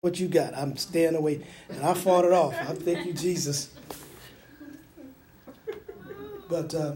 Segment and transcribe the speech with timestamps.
[0.00, 0.56] what you got.
[0.56, 1.44] I'm staying away.
[1.68, 2.54] And I fought it off.
[2.54, 3.74] I thank you, Jesus.
[6.48, 6.92] But uh,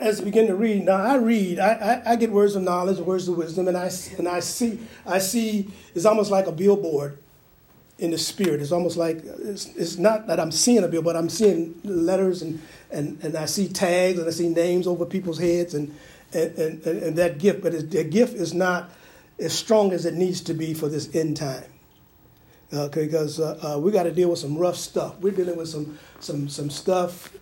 [0.00, 1.72] as I begin to read, now I read, I,
[2.06, 5.18] I, I, get words of knowledge, words of wisdom, and I, and I see, I
[5.18, 7.18] see, it's almost like a billboard
[7.98, 8.62] in the spirit.
[8.62, 12.40] It's almost like, it's, it's not that I'm seeing a billboard, but I'm seeing letters
[12.40, 12.58] and,
[12.90, 15.94] and, and I see tags and I see names over people's heads and,
[16.34, 18.90] and, and, and that gift, but the gift is not
[19.38, 21.64] as strong as it needs to be for this end time.
[22.72, 25.18] Okay, because uh, uh, we got to deal with some rough stuff.
[25.20, 27.32] We're dealing with some some some stuff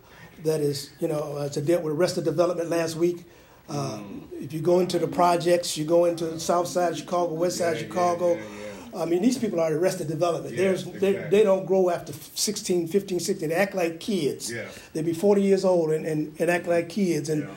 [0.45, 3.25] that is, you know, uh, to deal with arrested development last week.
[3.69, 7.33] Um, if you go into the projects, you go into the south side of Chicago,
[7.35, 8.35] west side yeah, of Chicago.
[8.35, 10.57] Yeah, yeah, I mean, these people are arrested development.
[10.57, 11.13] There's, exactly.
[11.13, 13.49] they, they don't grow after 16, 15, 16.
[13.49, 14.52] They act like kids.
[14.93, 17.30] They be 40 years old and, and, and act like kids.
[17.30, 17.49] And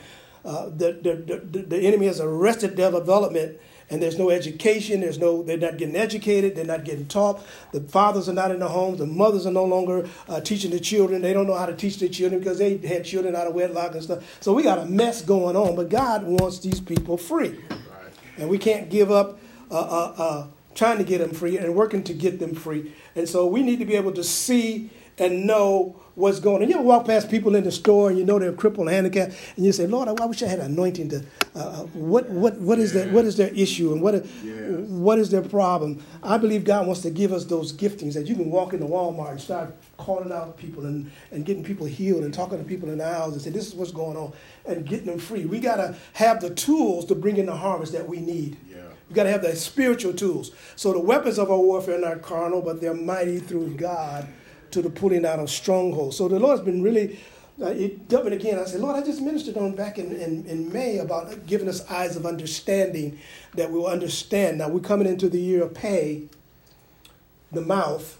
[0.46, 3.58] uh, the, the, the, the enemy has arrested their development
[3.90, 7.44] and there's no education there's no they're not getting educated they're not getting taught.
[7.72, 10.80] The fathers are not in the homes the mothers are no longer uh, teaching the
[10.80, 11.20] children.
[11.20, 13.94] They don't know how to teach their children because they had children out of wedlock
[13.94, 14.38] and stuff.
[14.40, 17.58] So we got a mess going on but god wants these people free.
[18.38, 19.40] And we can't give up
[19.70, 22.94] uh, uh, uh, trying to get them free and working to get them free.
[23.16, 26.68] And so we need to be able to see and know what's going on.
[26.68, 29.34] You ever walk past people in the store and you know they're crippled, and handicapped,
[29.56, 31.24] and you say, "Lord, I, wish I had anointing to.
[31.54, 34.14] Uh, uh what what what is their what is their issue and what
[34.88, 38.34] what is their problem?" I believe God wants to give us those giftings that you
[38.34, 42.32] can walk into Walmart and start calling out people and, and getting people healed and
[42.32, 44.32] talking to people in the aisles and say, "This is what's going on,"
[44.66, 45.44] and getting them free.
[45.44, 48.56] We got to have the tools to bring in the harvest that we need.
[48.68, 48.76] Yeah.
[49.08, 50.50] We got to have the spiritual tools.
[50.74, 54.26] So the weapons of our warfare are not carnal, but they're mighty through God
[54.76, 56.18] to the pulling out of strongholds.
[56.18, 57.18] So the Lord's been really,
[57.60, 58.58] uh, it jumping again.
[58.58, 61.90] I said, Lord, I just ministered on back in, in, in May about giving us
[61.90, 63.18] eyes of understanding
[63.54, 64.58] that we'll understand.
[64.58, 66.24] Now we're coming into the year of Pey,
[67.50, 68.18] the mouth,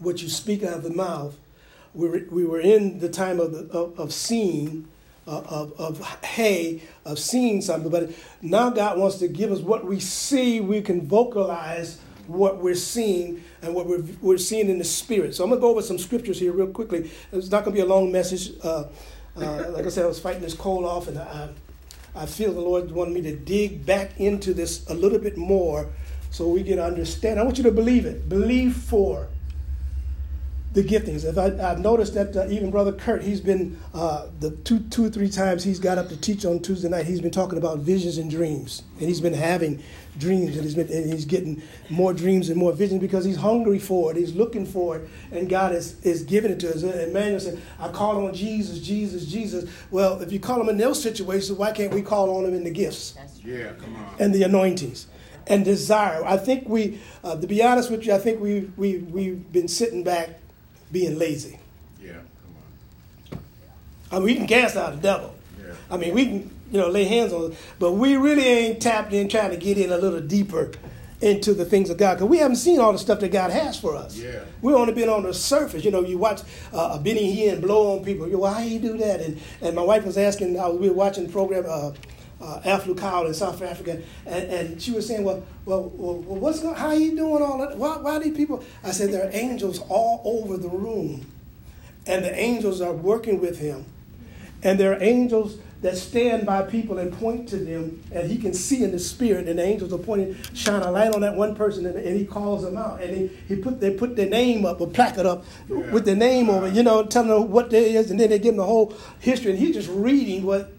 [0.00, 1.38] what you speak out of the mouth.
[1.94, 4.88] We were, we were in the time of, the, of, of seeing,
[5.28, 7.92] uh, of, of hay, of seeing something.
[7.92, 8.10] But
[8.42, 13.42] now God wants to give us what we see, we can vocalize what we're seeing
[13.62, 15.34] and what we're, we're seeing in the spirit.
[15.34, 17.10] So I'm going to go over some scriptures here real quickly.
[17.32, 18.52] It's not going to be a long message.
[18.62, 18.84] Uh,
[19.36, 21.48] uh, like I said, I was fighting this cold off, and I,
[22.14, 25.88] I feel the Lord wanted me to dig back into this a little bit more
[26.30, 27.40] so we can understand.
[27.40, 28.28] I want you to believe it.
[28.28, 29.28] Believe for
[30.72, 31.24] the giftings.
[31.24, 35.06] If I, have noticed that uh, even Brother Kurt, he's been uh, the two, two
[35.06, 37.06] or three times he's got up to teach on Tuesday night.
[37.06, 39.82] He's been talking about visions and dreams, and he's been having
[40.18, 43.78] dreams, and he's been and he's getting more dreams and more visions because he's hungry
[43.78, 44.18] for it.
[44.18, 46.82] He's looking for it, and God is is giving it to us.
[46.82, 50.76] And Emmanuel said, "I call on Jesus, Jesus, Jesus." Well, if you call him in
[50.76, 53.16] those situations, why can't we call on him in the gifts?
[53.42, 54.14] Yeah, come on.
[54.18, 55.06] And the anointings
[55.46, 56.22] and desire.
[56.26, 59.68] I think we, uh, to be honest with you, I think we we we've been
[59.68, 60.38] sitting back
[60.92, 61.58] being lazy.
[62.02, 62.54] Yeah, come
[63.32, 63.38] on.
[64.10, 65.34] I mean, we can cast out the devil.
[65.60, 65.74] Yeah.
[65.90, 69.28] I mean, we can, you know, lay hands on but we really ain't tapped in
[69.28, 70.72] trying to get in a little deeper
[71.20, 73.78] into the things of God because we haven't seen all the stuff that God has
[73.78, 74.16] for us.
[74.16, 74.40] Yeah.
[74.62, 75.84] We've only been on the surface.
[75.84, 78.26] You know, you watch uh, Benny Hinn blow on people.
[78.26, 79.20] You know, why he do that?
[79.20, 80.58] And and my wife was asking.
[80.58, 81.64] Uh, we were watching the program.
[81.68, 81.92] Uh,
[82.40, 86.88] uh, in South Africa, and, and she was saying, well, well, well what's going, how
[86.88, 87.76] are you doing all that?
[87.76, 88.64] Why, why these people?
[88.84, 91.26] I said, there are angels all over the room,
[92.06, 93.84] and the angels are working with him,
[94.62, 98.52] and there are angels that stand by people and point to them, and he can
[98.52, 101.54] see in the spirit, and the angels are pointing, shine a light on that one
[101.54, 104.66] person, and, and he calls them out, and he, he put they put their name
[104.66, 105.76] up, a placard up yeah.
[105.92, 108.54] with their name over, you know, telling them what there is, and then they give
[108.54, 110.72] them the whole history, and he's just reading what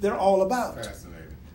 [0.00, 0.88] they're all about.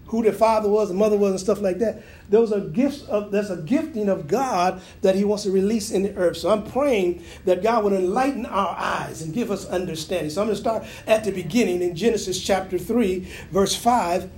[0.08, 2.04] Who their father was and mother was and stuff like that.
[2.30, 6.04] Those are gifts of there's a gifting of God that He wants to release in
[6.04, 6.36] the earth.
[6.36, 10.30] So I'm praying that God would enlighten our eyes and give us understanding.
[10.30, 13.20] So I'm going to start at the beginning in Genesis chapter 3,
[13.52, 14.30] verse 5.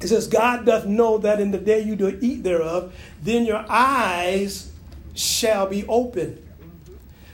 [0.00, 3.66] It says, God doth know that in the day you do eat thereof, then your
[3.68, 4.72] eyes
[5.14, 6.42] shall be open.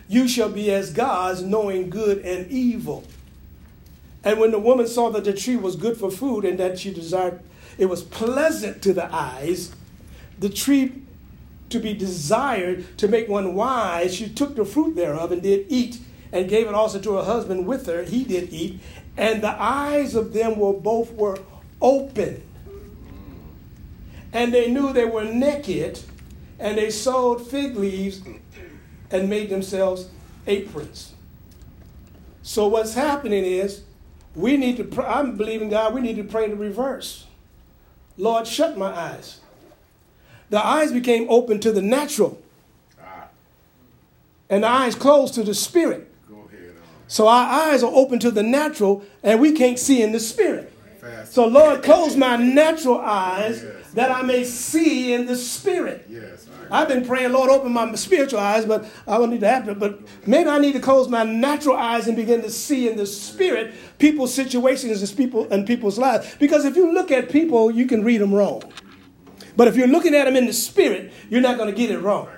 [0.09, 3.05] You shall be as gods, knowing good and evil.
[4.27, 6.93] And when the woman saw that the tree was good for food and that she
[6.93, 7.39] desired,
[7.79, 9.73] it was pleasant to the eyes,
[10.41, 11.01] the tree
[11.71, 16.01] to be desired to make one wise, she took the fruit thereof and did eat,
[16.33, 18.03] and gave it also to her husband with her.
[18.03, 18.81] He did eat,
[19.17, 21.39] and the eyes of them were both were
[21.81, 22.43] open.
[24.33, 26.01] And they knew they were naked,
[26.59, 28.23] and they sewed fig leaves
[29.13, 30.09] and made themselves
[30.49, 31.13] aprons.
[32.43, 33.83] So what's happening is
[34.37, 37.25] we need to, pray, I'm believing God, we need to pray the reverse.
[38.19, 39.41] Lord, shut my eyes.
[40.51, 42.41] The eyes became open to the natural,
[43.03, 43.29] Ah,
[44.49, 46.09] and the eyes closed to the spirit.
[46.29, 46.75] go ahead.
[47.09, 50.73] So our eyes are open to the natural, and we can't see in the spirit.
[51.01, 51.33] Fast.
[51.33, 53.65] So, Lord, close my natural eyes
[53.97, 56.07] that I may see in the spirit.
[56.09, 56.47] Yes.
[56.71, 59.79] I've been praying, Lord, open my spiritual eyes, but I don't need to have happen.
[59.79, 63.07] But maybe I need to close my natural eyes and begin to see in the
[63.07, 66.37] spirit people's situations and people and people's lives.
[66.39, 68.63] Because if you look at people, you can read them wrong.
[69.57, 71.99] But if you're looking at them in the spirit, you're not going to get it
[71.99, 72.29] wrong.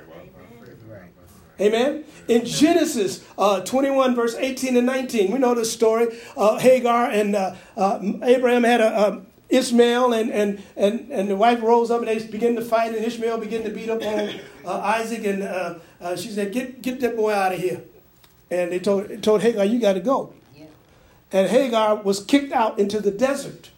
[1.61, 2.05] Amen.
[2.29, 6.17] In Genesis uh, 21, verse 18 and 19, we know the story.
[6.37, 11.37] Uh, Hagar and uh, uh, Abraham had a, um, Ishmael, and, and, and, and the
[11.37, 14.41] wife rose up and they begin to fight, and Ishmael began to beat up on
[14.65, 15.25] uh, Isaac.
[15.25, 17.83] And uh, uh, she said, get, get that boy out of here.
[18.51, 20.35] And they told, told Hagar, You got to go.
[21.31, 23.71] And Hagar was kicked out into the desert,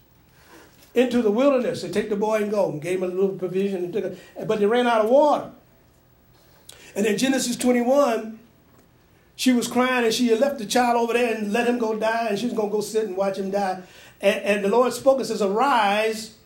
[0.94, 1.82] into the wilderness.
[1.82, 2.70] They take the boy and go.
[2.70, 5.50] And gave him a little provision, and took it, but they ran out of water.
[6.94, 8.39] And in Genesis 21,
[9.40, 11.98] she was crying and she had left the child over there and let him go
[11.98, 13.81] die, and she was going to go sit and watch him die.
[14.20, 16.37] And, and the Lord spoke and says, Arise,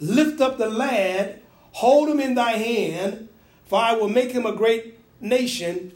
[0.00, 1.40] lift up the lad,
[1.72, 3.30] hold him in thy hand,
[3.64, 5.92] for I will make him a great nation.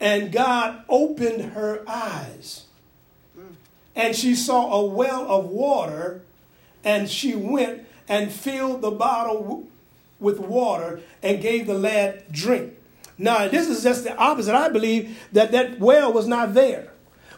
[0.00, 2.64] And God opened her eyes.
[3.94, 6.22] And she saw a well of water,
[6.82, 9.68] and she went and filled the bottle
[10.18, 12.74] with water and gave the lad drink.
[13.20, 14.54] Now, this is just the opposite.
[14.54, 16.90] I believe that that well was not there,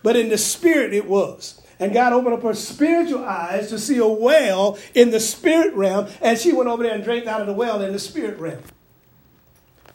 [0.04, 1.60] but in the spirit it was.
[1.80, 6.06] And God opened up her spiritual eyes to see a well in the spirit realm,
[6.20, 8.62] and she went over there and drank out of the well in the spirit realm.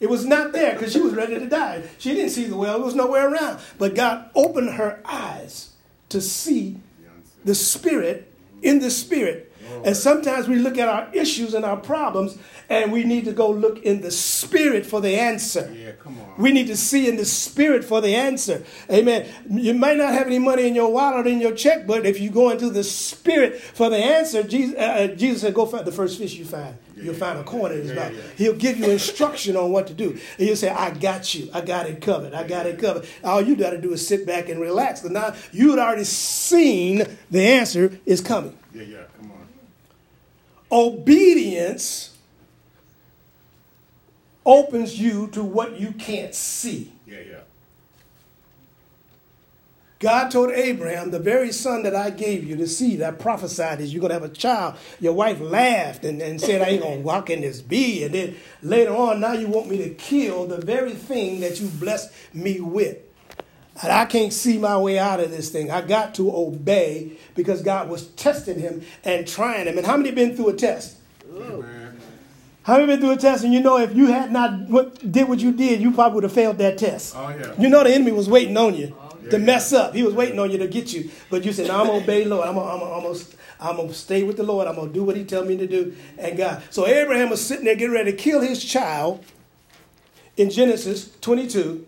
[0.02, 1.84] It was not there because she was ready to die.
[2.00, 3.60] She didn't see the well, it was nowhere around.
[3.78, 5.72] But God opened her eyes
[6.10, 6.78] to see
[7.46, 8.32] the spirit
[8.62, 9.47] in the spirit.
[9.84, 12.38] And sometimes we look at our issues and our problems,
[12.70, 15.74] and we need to go look in the spirit for the answer.
[15.74, 16.28] Yeah, come on.
[16.38, 18.64] We need to see in the spirit for the answer.
[18.92, 19.28] Amen.
[19.50, 22.20] You might not have any money in your wallet or in your check, but if
[22.20, 25.86] you go into the spirit for the answer, Jesus, uh, uh, Jesus said, Go find
[25.86, 26.78] the first fish you find.
[26.96, 28.14] You'll find a coin in his mouth.
[28.38, 30.12] He'll give you instruction on what to do.
[30.12, 31.50] And he'll say, I got you.
[31.54, 32.34] I got it covered.
[32.34, 33.08] I got it covered.
[33.24, 35.02] All you got to do is sit back and relax.
[35.02, 38.58] Because now you had already seen the answer is coming.
[38.74, 38.98] Yeah, yeah.
[40.72, 42.16] Obedience
[44.46, 46.94] opens you to what you can't see.
[47.06, 47.40] Yeah, yeah.
[50.00, 53.92] God told Abraham, the very son that I gave you, the seed I prophesied is
[53.92, 54.76] you're going to have a child.
[55.00, 58.04] Your wife laughed and, and said, I ain't going to walk in this bee.
[58.04, 61.68] And then later on, now you want me to kill the very thing that you
[61.68, 63.00] blessed me with.
[63.82, 65.70] And I can't see my way out of this thing.
[65.70, 69.78] I got to obey because God was testing him and trying him.
[69.78, 70.98] And how many been through a test?
[72.64, 75.30] How many been through a test and you know if you had not what, did
[75.30, 77.16] what you did, you probably would have failed that test.
[77.16, 77.54] Oh, yeah.
[77.58, 79.94] You know the enemy was waiting on you oh, to Yeah, mess up.
[79.94, 81.10] He was waiting on you to get you.
[81.30, 82.48] But you said, no, I'm going to obey Lord.
[82.48, 83.20] I'm going I'm gonna, I'm gonna,
[83.60, 84.68] I'm going to stay with the Lord.
[84.68, 85.96] I'm going to do what he tell me to do.
[86.18, 86.64] And God.
[86.72, 89.24] So Abraham was sitting there getting ready to kill his child
[90.36, 91.86] in Genesis 22.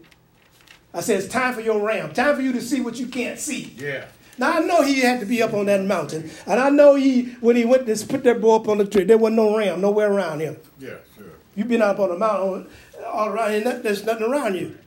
[0.94, 2.14] I said, it's time for your ram.
[2.14, 3.74] Time for you to see what you can't see.
[3.78, 4.06] Yeah.
[4.40, 7.34] Now I know he had to be up on that mountain, and I know he
[7.42, 9.82] when he went to put that boy up on the tree, there wasn't no ram
[9.82, 10.56] nowhere around him.
[10.80, 11.26] Yeah, sure.
[11.56, 12.68] You've been up on the mountain
[13.06, 14.78] all around, and there's nothing around you.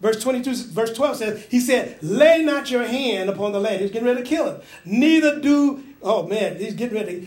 [0.00, 3.82] Verse 22, verse 12 says, He said, Lay not your hand upon the land.
[3.82, 4.62] He's getting ready to kill him.
[4.84, 7.26] Neither do, oh man, he's getting ready to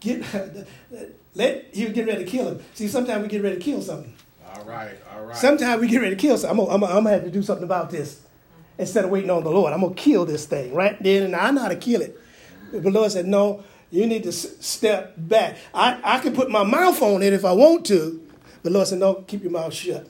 [0.00, 0.68] get,
[1.34, 2.60] let, he was getting ready to kill him.
[2.74, 4.14] See, sometimes we get ready to kill something.
[4.54, 5.36] All right, all right.
[5.36, 6.66] Sometimes we get ready to kill something.
[6.70, 8.20] I'm I'm gonna have to do something about this
[8.78, 9.72] instead of waiting on the Lord.
[9.72, 12.18] I'm gonna kill this thing right then, and I know how to kill it.
[12.72, 15.56] But the Lord said, "No, you need to step back.
[15.72, 18.22] I, I can put my mouth on it if I want to,
[18.62, 20.08] but the Lord said, no, keep your mouth shut."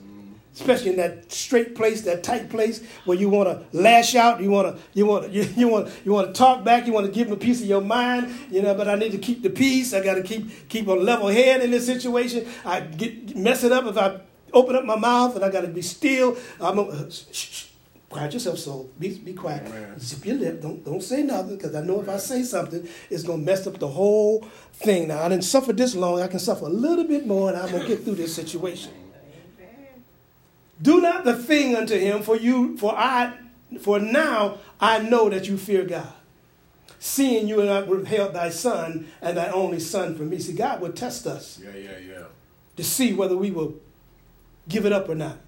[0.54, 4.50] Especially in that straight place, that tight place where you want to lash out, you
[4.52, 7.10] want to, you want, you, you want, you want to talk back, you want to
[7.10, 8.72] give them a piece of your mind, you know.
[8.72, 9.92] But I need to keep the peace.
[9.92, 12.46] I got to keep keep a level head in this situation.
[12.64, 14.20] I get mess it up if I
[14.54, 16.36] open up my mouth, and I got to be still.
[16.60, 17.64] I'm a, uh, shh, shh,
[18.08, 18.88] quiet yourself, soul.
[18.98, 19.66] Be be quiet.
[19.66, 19.98] Amen.
[20.00, 20.62] Zip your lip.
[20.62, 23.78] Don't don't say nothing, because I know if I say something, it's gonna mess up
[23.78, 25.08] the whole thing.
[25.08, 26.20] Now I didn't suffer this long.
[26.20, 28.92] I can suffer a little bit more, and I'm gonna get through this situation.
[30.82, 33.32] Do not the thing unto him, for you, for I,
[33.80, 36.12] for now I know that you fear God.
[36.98, 40.38] Seeing you and I withheld thy son and thy only son from me.
[40.38, 42.22] See, God will test us Yeah, yeah, yeah.
[42.76, 43.74] to see whether we will
[44.68, 45.38] give it up or not.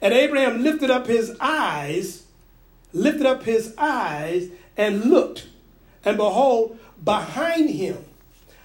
[0.00, 2.24] And Abraham lifted up his eyes,
[2.92, 5.46] lifted up his eyes and looked,
[6.04, 8.04] and behold, behind him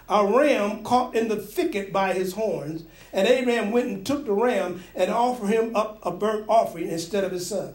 [0.09, 2.83] a ram caught in the thicket by his horns.
[3.13, 7.23] And Abraham went and took the ram and offered him up a burnt offering instead
[7.23, 7.73] of his son.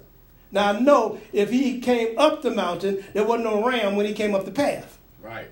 [0.50, 4.12] Now I know if he came up the mountain, there wasn't no ram when he
[4.12, 4.98] came up the path.
[5.22, 5.48] Right.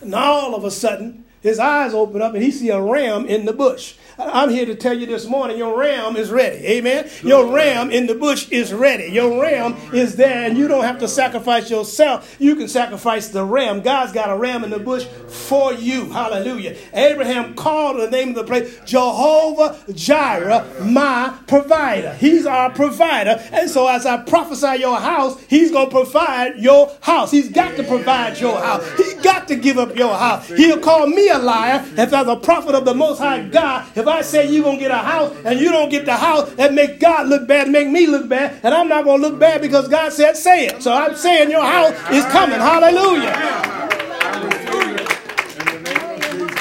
[0.00, 3.46] And all of a sudden, his eyes open up and he see a ram in
[3.46, 3.94] the bush.
[4.18, 6.58] I'm here to tell you this morning your ram is ready.
[6.66, 7.08] Amen.
[7.22, 9.06] Your ram in the bush is ready.
[9.06, 12.36] Your ram is there, and you don't have to sacrifice yourself.
[12.38, 13.80] You can sacrifice the ram.
[13.80, 16.10] God's got a ram in the bush for you.
[16.10, 16.76] Hallelujah.
[16.92, 22.12] Abraham called the name of the place Jehovah Jireh, my provider.
[22.14, 23.42] He's our provider.
[23.52, 27.30] And so as I prophesy your house, he's going to provide your house.
[27.30, 28.86] He's got to provide your house.
[28.98, 30.48] He's got to give up your house.
[30.48, 34.06] He'll call me a liar if as a prophet of the Most High God, if
[34.06, 36.74] I say you're going to get a house and you don't get the house, that
[36.74, 39.60] make God look bad, make me look bad, and I'm not going to look bad
[39.60, 40.82] because God said say it.
[40.82, 42.58] So I'm saying your house is coming.
[42.58, 43.78] Hallelujah.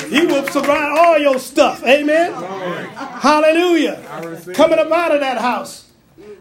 [0.10, 1.84] He will provide all your stuff.
[1.84, 2.34] Amen.
[2.96, 4.02] Hallelujah.
[4.54, 5.89] Coming up out of that house.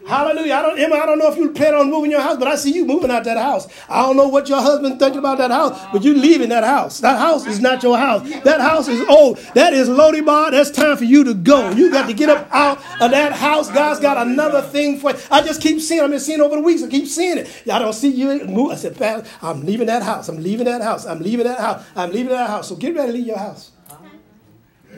[0.06, 0.54] Hallelujah.
[0.54, 2.56] I don't, Emma, I don't know if you plan on moving your house, but I
[2.56, 3.68] see you moving out that house.
[3.88, 7.00] I don't know what your husband thinking about that house, but you leaving that house.
[7.00, 8.22] That house is not your house.
[8.44, 9.36] That house is old.
[9.54, 10.52] That is Lo Debar.
[10.52, 11.70] That's time for you to go.
[11.70, 13.70] You got to get up out of that house.
[13.70, 15.18] God's got another thing for you.
[15.30, 16.00] I just keep seeing.
[16.00, 16.82] I've been seeing over the weeks.
[16.82, 17.62] I keep seeing it.
[17.70, 18.70] I don't see you move.
[18.70, 20.28] I said, Pastor, I'm leaving that house.
[20.28, 21.04] I'm leaving that house.
[21.04, 21.84] I'm leaving that house.
[21.94, 22.68] I'm leaving that house.
[22.68, 23.72] So get ready to leave your house.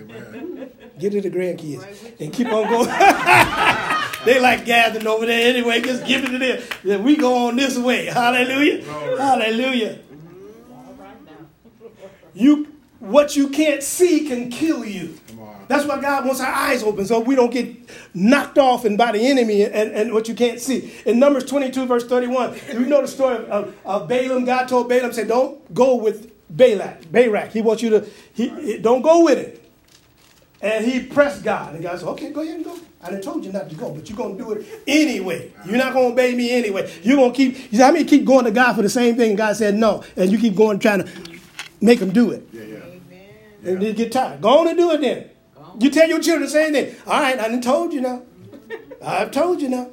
[0.01, 0.71] Amen.
[0.99, 2.87] Get it to the grandkids and keep on going.
[4.25, 5.81] they like gathering over there anyway.
[5.81, 6.63] Just give it to them.
[6.83, 8.07] Then we go on this way.
[8.07, 8.85] Hallelujah.
[8.85, 9.99] Hallelujah.
[12.35, 12.67] You
[13.01, 15.19] what you can't see can kill you.
[15.69, 17.75] That's why God wants our eyes open so we don't get
[18.13, 20.93] knocked off and by the enemy and, and what you can't see.
[21.07, 24.45] In Numbers 22, verse 31, you know the story of, of, of Balaam.
[24.45, 27.11] God told Balaam, said, Don't go with Balak.
[27.13, 27.53] Barak.
[27.53, 29.60] He wants you to, he, don't go with it.
[30.63, 31.75] And he pressed God.
[31.75, 32.79] And God said, okay, go ahead and go.
[33.03, 35.51] I done told you not to go, but you're going to do it anyway.
[35.65, 36.93] You're not going to obey me anyway.
[37.03, 39.17] You're going to keep, you see, I mean, keep going to God for the same
[39.17, 39.37] thing?
[39.37, 40.05] God said no.
[40.17, 41.39] And you keep going trying to
[41.81, 42.47] make him do it.
[42.53, 43.71] Yeah, yeah.
[43.71, 44.43] And they get tired.
[44.43, 45.31] Go on and do it then.
[45.79, 46.95] You tell your children the same thing.
[47.07, 48.23] All right, I done told you now.
[49.03, 49.89] I've told you now.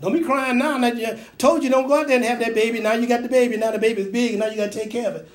[0.00, 0.76] Don't be crying now.
[0.76, 2.80] I told you don't go out there and have that baby.
[2.80, 3.56] Now you got the baby.
[3.56, 5.30] Now the baby's big, and now you got to take care of it.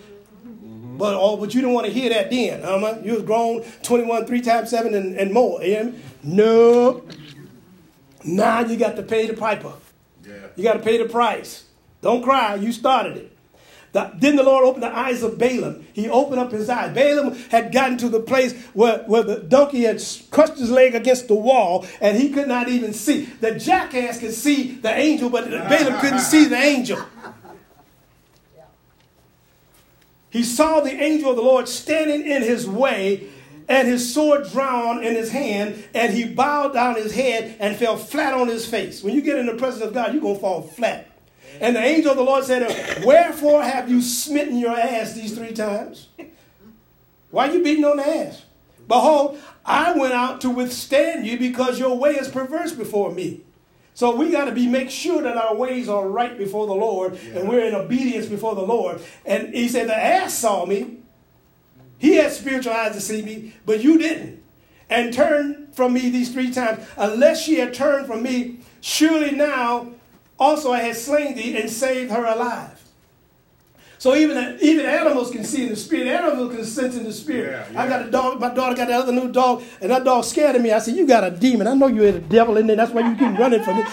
[1.01, 2.61] But oh, but you didn't want to hear that then.
[2.61, 2.99] Huh?
[3.03, 5.63] You was grown 21, three times seven and, and more.
[5.63, 5.95] You?
[6.21, 7.01] No.
[8.23, 9.73] Now you got to pay the piper.
[10.23, 10.33] Yeah.
[10.55, 11.65] You got to pay the price.
[12.01, 12.53] Don't cry.
[12.53, 13.35] You started it.
[13.93, 15.87] The, then the Lord opened the eyes of Balaam.
[15.91, 16.93] He opened up his eyes.
[16.93, 21.27] Balaam had gotten to the place where, where the donkey had crushed his leg against
[21.27, 23.25] the wall and he could not even see.
[23.25, 27.03] The jackass could see the angel, but Balaam couldn't see the angel.
[30.31, 33.29] He saw the angel of the Lord standing in his way
[33.67, 37.95] and his sword drawn in his hand, and he bowed down his head and fell
[37.95, 39.01] flat on his face.
[39.03, 41.09] When you get in the presence of God, you're going to fall flat.
[41.61, 45.53] And the angel of the Lord said, Wherefore have you smitten your ass these three
[45.53, 46.09] times?
[47.29, 48.43] Why are you beating on the ass?
[48.87, 53.41] Behold, I went out to withstand you because your way is perverse before me.
[53.93, 57.19] So we got to be make sure that our ways are right before the Lord
[57.23, 57.39] yeah.
[57.39, 59.01] and we're in obedience before the Lord.
[59.25, 60.97] And he said, The ass saw me.
[61.97, 64.41] He had spiritual eyes to see me, but you didn't.
[64.89, 66.85] And turned from me these three times.
[66.97, 69.91] Unless she had turned from me, surely now
[70.39, 72.80] also I had slain thee and saved her alive.
[74.01, 76.07] So even even animals can see in the spirit.
[76.07, 77.51] Animals can sense in the spirit.
[77.51, 77.81] Yeah, yeah.
[77.83, 78.39] I got a dog.
[78.39, 80.71] My daughter got the other new dog, and that dog scared of me.
[80.71, 81.67] I said, "You got a demon.
[81.67, 82.75] I know you had a devil in there.
[82.77, 83.83] That's why you keep running from me,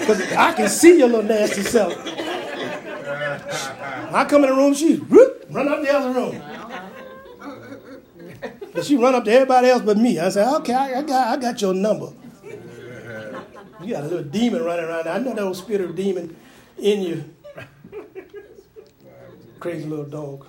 [0.00, 1.94] because I can see your little nasty self."
[4.12, 6.42] I come in the room, she whoop, run up the other room.
[8.72, 10.18] But she run up to everybody else but me.
[10.18, 12.08] I said, "Okay, I, I got I got your number."
[13.84, 15.04] You got a little demon running around.
[15.04, 15.14] There.
[15.14, 16.36] I know that old spirit of demon
[16.76, 17.33] in you
[19.64, 20.46] crazy little dog.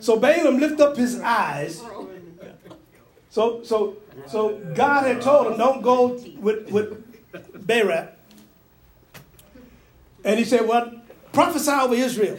[0.00, 1.82] so Balaam lift up his eyes.
[3.30, 8.18] So so so God had told him, don't go with, with Barak.
[10.22, 10.92] And he said, Well,
[11.32, 12.36] prophesy over Israel.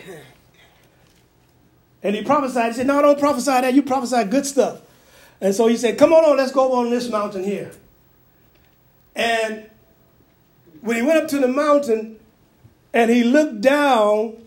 [2.03, 2.74] And he prophesied.
[2.74, 3.74] He said, No, don't prophesy that.
[3.74, 4.81] You prophesy good stuff.
[5.41, 7.72] And so he said, Come on, on let's go on this mountain here.
[9.15, 9.69] And
[10.81, 12.19] when he went up to the mountain
[12.93, 14.38] and he looked down,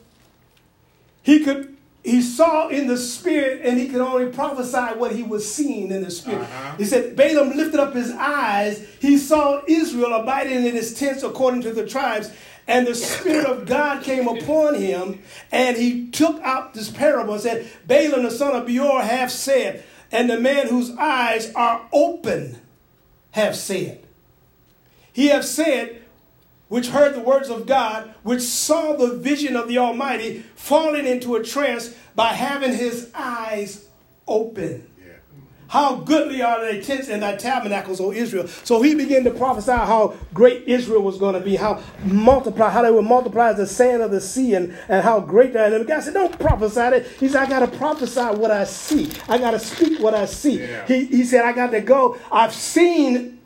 [1.22, 1.72] he could
[2.04, 6.02] he saw in the spirit and he could only prophesy what he was seeing in
[6.02, 6.42] the spirit.
[6.42, 6.76] Uh-huh.
[6.76, 8.84] He said, Balaam lifted up his eyes.
[8.98, 12.32] He saw Israel abiding in his tents according to the tribes.
[12.66, 15.20] And the Spirit of God came upon him,
[15.50, 19.82] and he took out this parable and said, Balaam the son of Beor have said,
[20.12, 22.60] and the man whose eyes are open
[23.32, 24.04] have said.
[25.12, 26.01] He have said,
[26.72, 31.34] which heard the words of God, which saw the vision of the Almighty, falling into
[31.34, 33.84] a trance by having his eyes
[34.26, 34.88] open.
[35.68, 38.46] How goodly are thy tents and thy tabernacles, O Israel.
[38.46, 42.80] So he began to prophesy how great Israel was going to be, how multiply, how
[42.80, 45.74] they would multiply as the sand of the sea, and, and how great that.
[45.74, 47.06] And the guy said, Don't prophesy that.
[47.20, 49.10] He said, I got to prophesy what I see.
[49.28, 50.60] I got to speak what I see.
[50.60, 50.86] Yeah.
[50.86, 52.18] He, he said, I got to go.
[52.30, 53.41] I've seen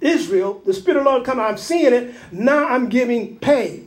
[0.00, 2.14] Israel, the Spirit of the Lord come, I'm seeing it.
[2.32, 3.84] Now I'm giving Pey,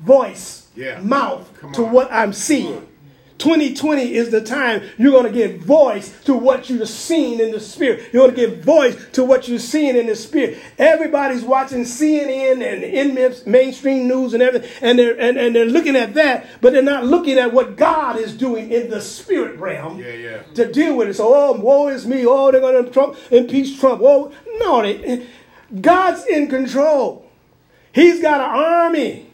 [0.00, 1.00] voice, yeah.
[1.00, 2.86] mouth to what I'm seeing.
[3.38, 7.60] 2020 is the time you're going to give voice to what you're seeing in the
[7.60, 8.12] spirit.
[8.12, 10.58] You're going to give voice to what you're seeing in the spirit.
[10.76, 15.96] Everybody's watching CNN and in mainstream news and everything, and they're and, and they're looking
[15.96, 19.98] at that, but they're not looking at what God is doing in the spirit realm
[19.98, 20.42] yeah, yeah.
[20.54, 21.14] to deal with it.
[21.14, 22.26] So, oh, woe is me.
[22.26, 24.00] Oh, they're going to Trump, impeach Trump.
[24.02, 25.26] Oh, no, they,
[25.80, 27.30] God's in control.
[27.92, 29.27] He's got an army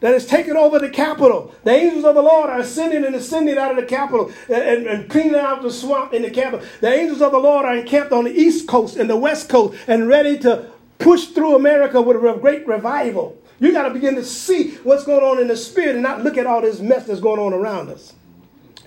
[0.00, 1.54] that has taken over the capital.
[1.64, 4.86] The angels of the Lord are ascending and ascending out of the capital and, and,
[4.86, 6.64] and, cleaning out the swamp in the capital.
[6.80, 9.78] The angels of the Lord are encamped on the east coast and the west coast
[9.88, 13.40] and ready to push through America with a great revival.
[13.60, 16.36] You got to begin to see what's going on in the spirit and not look
[16.36, 18.14] at all this mess that's going on around us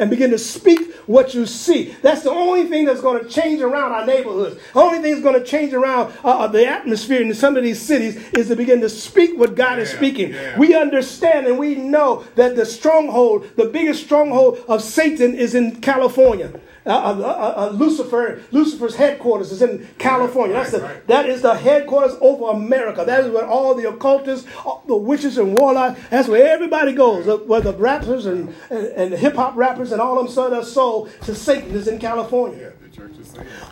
[0.01, 1.95] and begin to speak what you see.
[2.01, 4.59] That's the only thing that's going to change around our neighborhoods.
[4.73, 7.63] The only thing that's going to change around uh, uh, the atmosphere in some of
[7.63, 10.33] these cities is to begin to speak what God yeah, is speaking.
[10.33, 10.57] Yeah.
[10.57, 15.79] We understand and we know that the stronghold, the biggest stronghold of Satan is in
[15.81, 16.51] California.
[16.83, 20.55] Uh, uh, uh, uh, Lucifer, Lucifer's headquarters is in California.
[20.55, 21.07] That's the, right.
[21.07, 23.03] that is the headquarters over America.
[23.05, 27.27] That is where all the occultists, all the witches and warlocks, that's where everybody goes.
[27.45, 30.63] where the rappers and, and, and hip hop rappers and all of them sell their
[30.63, 32.73] soul to Satan is in California.
[32.97, 33.03] Yeah,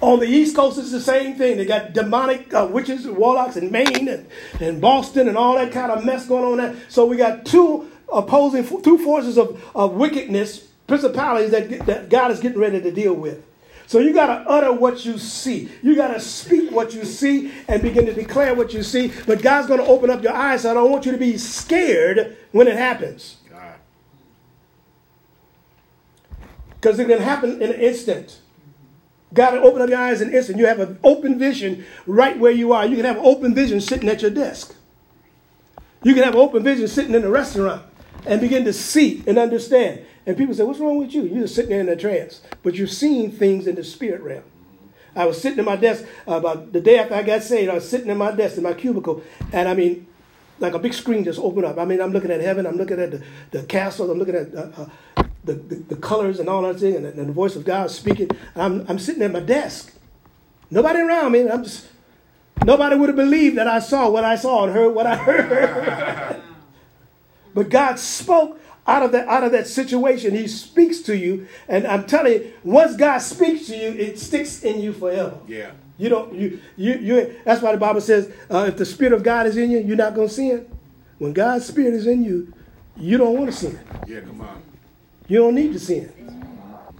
[0.02, 1.58] On the East Coast, it's the same thing.
[1.58, 4.28] They got demonic uh, witches and warlocks in Maine and,
[4.60, 6.76] and Boston and all that kind of mess going on there.
[6.90, 12.40] So we got two opposing, two forces of, of wickedness principalities that, that God is
[12.40, 13.46] getting ready to deal with.
[13.88, 15.70] So you got to utter what you see.
[15.82, 19.12] You got to speak what you see and begin to declare what you see.
[19.26, 20.62] But God's going to open up your eyes.
[20.62, 23.38] So I don't want you to be scared when it happens.
[26.76, 28.40] Because it can happen in an instant.
[29.34, 30.60] God will open up your eyes in an instant.
[30.60, 32.86] You have an open vision right where you are.
[32.86, 34.76] You can have an open vision sitting at your desk.
[36.04, 37.84] You can have an open vision sitting in a restaurant
[38.26, 40.06] and begin to see and understand.
[40.30, 41.24] And people say, What's wrong with you?
[41.24, 42.42] You're just sitting there in a trance.
[42.62, 44.44] But you're seeing things in the spirit realm.
[45.16, 47.72] I was sitting at my desk uh, about the day after I got saved.
[47.72, 50.06] I was sitting at my desk in my cubicle, and I mean,
[50.60, 51.80] like a big screen just opened up.
[51.80, 54.54] I mean, I'm looking at heaven, I'm looking at the, the castle, I'm looking at
[54.54, 54.86] uh,
[55.18, 57.90] uh, the, the, the, colors and all that thing, and, and the voice of God
[57.90, 58.30] speaking.
[58.56, 59.92] I'm, I'm sitting at my desk.
[60.70, 61.50] Nobody around me.
[61.50, 61.88] I'm just,
[62.64, 66.42] nobody would have believed that I saw what I saw and heard what I heard.
[67.56, 71.48] but God spoke out of that out of that situation he speaks to you.
[71.68, 75.38] And i'm telling you once god speaks to you it sticks in you forever.
[75.48, 75.72] Yeah.
[75.98, 79.24] You don't you you you that's why the bible says uh, if the spirit of
[79.24, 80.68] god is in you you're not going to sin.
[81.18, 82.54] When god's spirit is in you
[82.96, 83.80] you don't want to sin.
[84.08, 84.62] Yeah come on.
[85.28, 86.39] You don't need to sin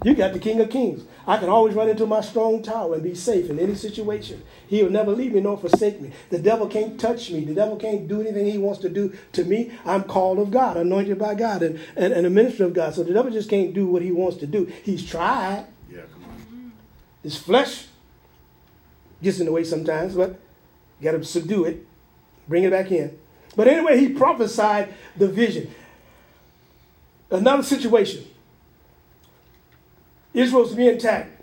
[0.04, 3.04] you got the king of kings I can always run into my strong tower and
[3.04, 4.42] be safe in any situation.
[4.68, 6.12] He will never leave me nor forsake me.
[6.32, 7.46] The devil can't touch me.
[7.46, 9.72] The devil can't do anything he wants to do to me.
[9.86, 12.96] I'm called of God, anointed by God, and, and, and a minister of God.
[12.96, 14.66] So the devil just can't do what he wants to do.
[14.84, 15.68] He's tried.
[15.88, 16.72] Yeah, come on.
[17.22, 17.86] His flesh
[19.22, 20.40] gets in the way sometimes, but
[21.00, 21.86] you got to subdue it,
[22.48, 23.16] bring it back in.
[23.56, 25.70] But anyway, he prophesied the vision.
[27.30, 28.26] Another situation.
[30.40, 31.42] Israel's being attacked.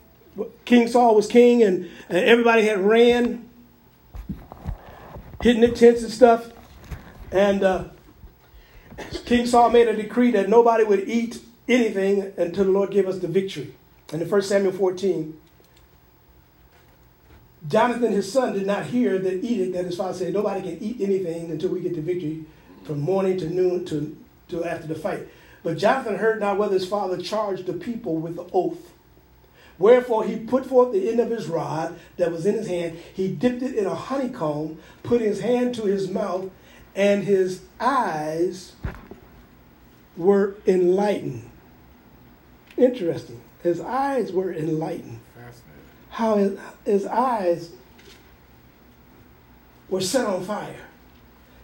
[0.64, 3.48] King Saul was king, and, and everybody had ran,
[5.42, 6.50] hidden their tents and stuff.
[7.30, 7.84] And uh,
[9.24, 13.18] King Saul made a decree that nobody would eat anything until the Lord gave us
[13.18, 13.74] the victory.
[14.12, 15.38] And in 1 Samuel 14,
[17.68, 21.00] Jonathan, his son, did not hear the edict that his father said, nobody can eat
[21.00, 22.44] anything until we get the victory
[22.84, 24.16] from morning to noon to,
[24.48, 25.26] to after the fight.
[25.66, 28.92] But Jonathan heard not whether his father charged the people with the oath.
[29.78, 33.00] Wherefore he put forth the end of his rod that was in his hand.
[33.12, 36.52] He dipped it in a honeycomb, put his hand to his mouth,
[36.94, 38.74] and his eyes
[40.16, 41.50] were enlightened.
[42.76, 43.40] Interesting.
[43.64, 45.18] His eyes were enlightened.
[46.10, 47.70] How his, his eyes
[49.88, 50.86] were set on fire.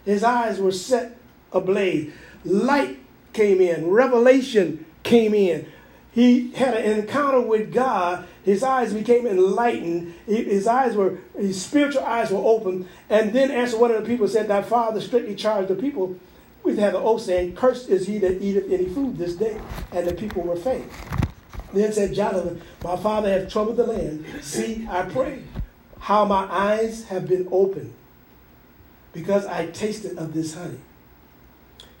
[0.03, 1.15] His eyes were set
[1.53, 2.11] ablaze.
[2.43, 2.99] Light
[3.33, 5.67] came in, revelation came in.
[6.11, 8.27] He had an encounter with God.
[8.43, 10.13] His eyes became enlightened.
[10.27, 12.87] His eyes were, his spiritual eyes were open.
[13.09, 16.15] And then answered one of the people said, Thy father strictly charged the people
[16.61, 19.59] with having an oath saying, Cursed is he that eateth any food this day.
[19.91, 20.85] And the people were faint.
[21.73, 24.25] Then said Jonathan, My father hath troubled the land.
[24.41, 25.41] See, I pray,
[25.99, 27.91] how my eyes have been opened,
[29.11, 30.77] because I tasted of this honey.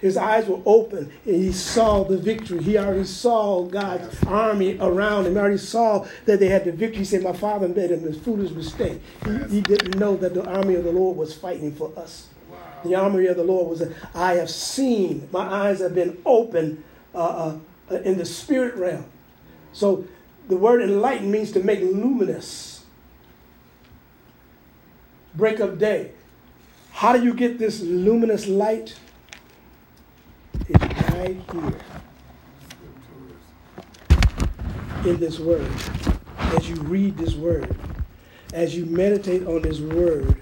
[0.03, 2.61] His eyes were open and he saw the victory.
[2.61, 5.31] He already saw God's army around him.
[5.31, 6.99] He already saw that they had the victory.
[6.99, 8.99] He said, My father made a foolish mistake.
[9.23, 12.27] He, he, didn't know that the army of the Lord was fighting for us.
[12.83, 16.83] The army of the Lord was, I have seen, my eyes have been open
[17.15, 17.55] uh,
[17.89, 19.05] uh, in the spirit realm.
[19.71, 20.05] So
[20.49, 22.83] the word enlighten means to make luminous.
[25.33, 26.11] Break of day.
[26.91, 28.97] How do you get this luminous light?
[31.11, 31.79] Right here
[35.05, 35.69] in this word.
[36.37, 37.75] As you read this word,
[38.53, 40.41] as you meditate on this word,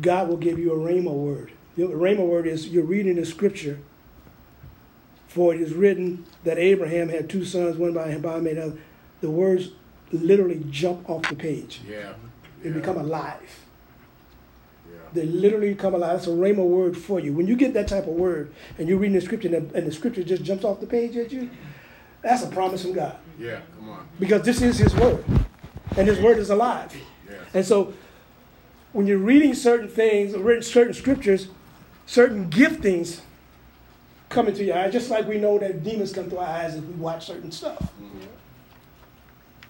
[0.00, 1.52] God will give you a rhema word.
[1.76, 3.78] The rhema word is you're reading the scripture
[5.32, 8.76] for it is written that Abraham had two sons, one by him, by him, another.
[9.22, 9.70] The words
[10.12, 11.80] literally jump off the page.
[11.88, 12.12] Yeah.
[12.62, 12.74] They yeah.
[12.74, 13.61] become alive.
[15.14, 16.14] They literally come alive.
[16.14, 17.32] That's a rhema word for you.
[17.32, 19.86] When you get that type of word and you're reading the scripture and the, and
[19.86, 21.50] the scripture just jumps off the page at you,
[22.22, 23.16] that's a promise from God.
[23.38, 24.08] Yeah, come on.
[24.18, 25.24] Because this is His word,
[25.96, 26.94] and His word is alive.
[27.28, 27.36] Yeah.
[27.52, 27.92] And so,
[28.92, 31.48] when you're reading certain things, reading certain scriptures,
[32.06, 33.20] certain giftings
[34.28, 36.84] come into your eyes, just like we know that demons come to our eyes if
[36.84, 37.78] we watch certain stuff.
[37.78, 38.20] Mm-hmm.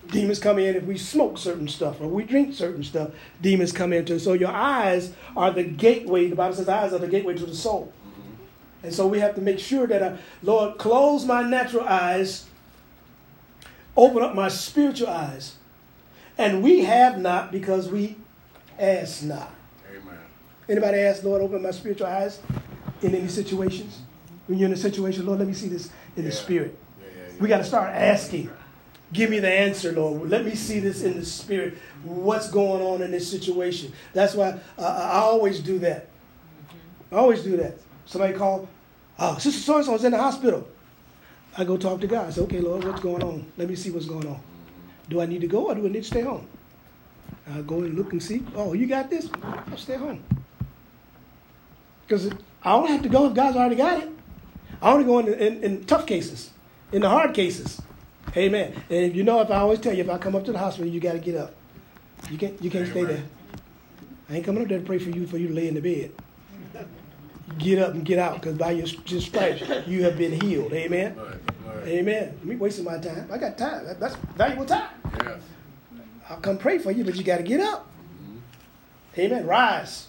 [0.09, 3.11] Demons come in if we smoke certain stuff or we drink certain stuff.
[3.41, 4.19] Demons come into.
[4.19, 6.29] So your eyes are the gateway.
[6.29, 7.93] The Bible says eyes are the gateway to the soul.
[8.07, 8.87] Mm-hmm.
[8.87, 12.47] And so we have to make sure that, uh, Lord, close my natural eyes,
[13.97, 15.57] open up my spiritual eyes.
[16.37, 18.17] And we have not because we
[18.79, 19.53] ask not.
[19.91, 20.19] Amen.
[20.69, 22.41] Anybody ask, Lord, open my spiritual eyes
[23.03, 24.01] in any situations?
[24.47, 25.87] when you're in a situation, Lord, let me see this
[26.17, 26.31] in yeah.
[26.31, 26.79] the spirit.
[27.01, 28.51] Yeah, yeah, we got to start asking.
[29.13, 30.31] Give me the answer, Lord.
[30.31, 31.77] Let me see this in the spirit.
[32.03, 33.93] What's going on in this situation?
[34.15, 36.09] That's why uh, I always do that.
[37.11, 37.75] I always do that.
[38.07, 38.69] Somebody call,
[39.19, 40.67] oh, Sister so and so is in the hospital.
[41.57, 42.29] I go talk to God.
[42.29, 43.53] I say, okay, Lord, what's going on?
[43.59, 44.41] Let me see what's going on.
[45.11, 46.47] Do I need to go or do I need to stay home?
[47.53, 48.43] I go and look and see.
[48.55, 49.29] Oh, you got this?
[49.43, 50.23] I'll stay home.
[52.07, 52.31] Because
[52.63, 54.09] I don't have to go if God's already got it.
[54.81, 56.51] I only go in, in, in tough cases,
[56.93, 57.81] in the hard cases.
[58.37, 58.75] Amen.
[58.89, 60.91] And you know, if I always tell you, if I come up to the hospital,
[60.91, 61.55] you got to get up.
[62.31, 63.23] You can't, you can't stay there.
[64.31, 65.81] I ain't coming up there to pray for you for you to lay in the
[65.81, 66.13] bed.
[67.59, 70.73] Get up and get out, because by your, your stripes you have been healed.
[70.73, 71.15] Amen.
[71.17, 71.27] Right,
[71.67, 71.87] right.
[71.87, 72.41] Amen.
[72.43, 73.29] Me wasting my time.
[73.31, 73.85] I got time.
[73.99, 74.89] That's valuable time.
[75.23, 75.43] Yes.
[76.31, 77.87] I'll come pray for you, but you got to get up.
[78.23, 79.21] Mm-hmm.
[79.21, 79.47] Amen.
[79.47, 80.09] Rise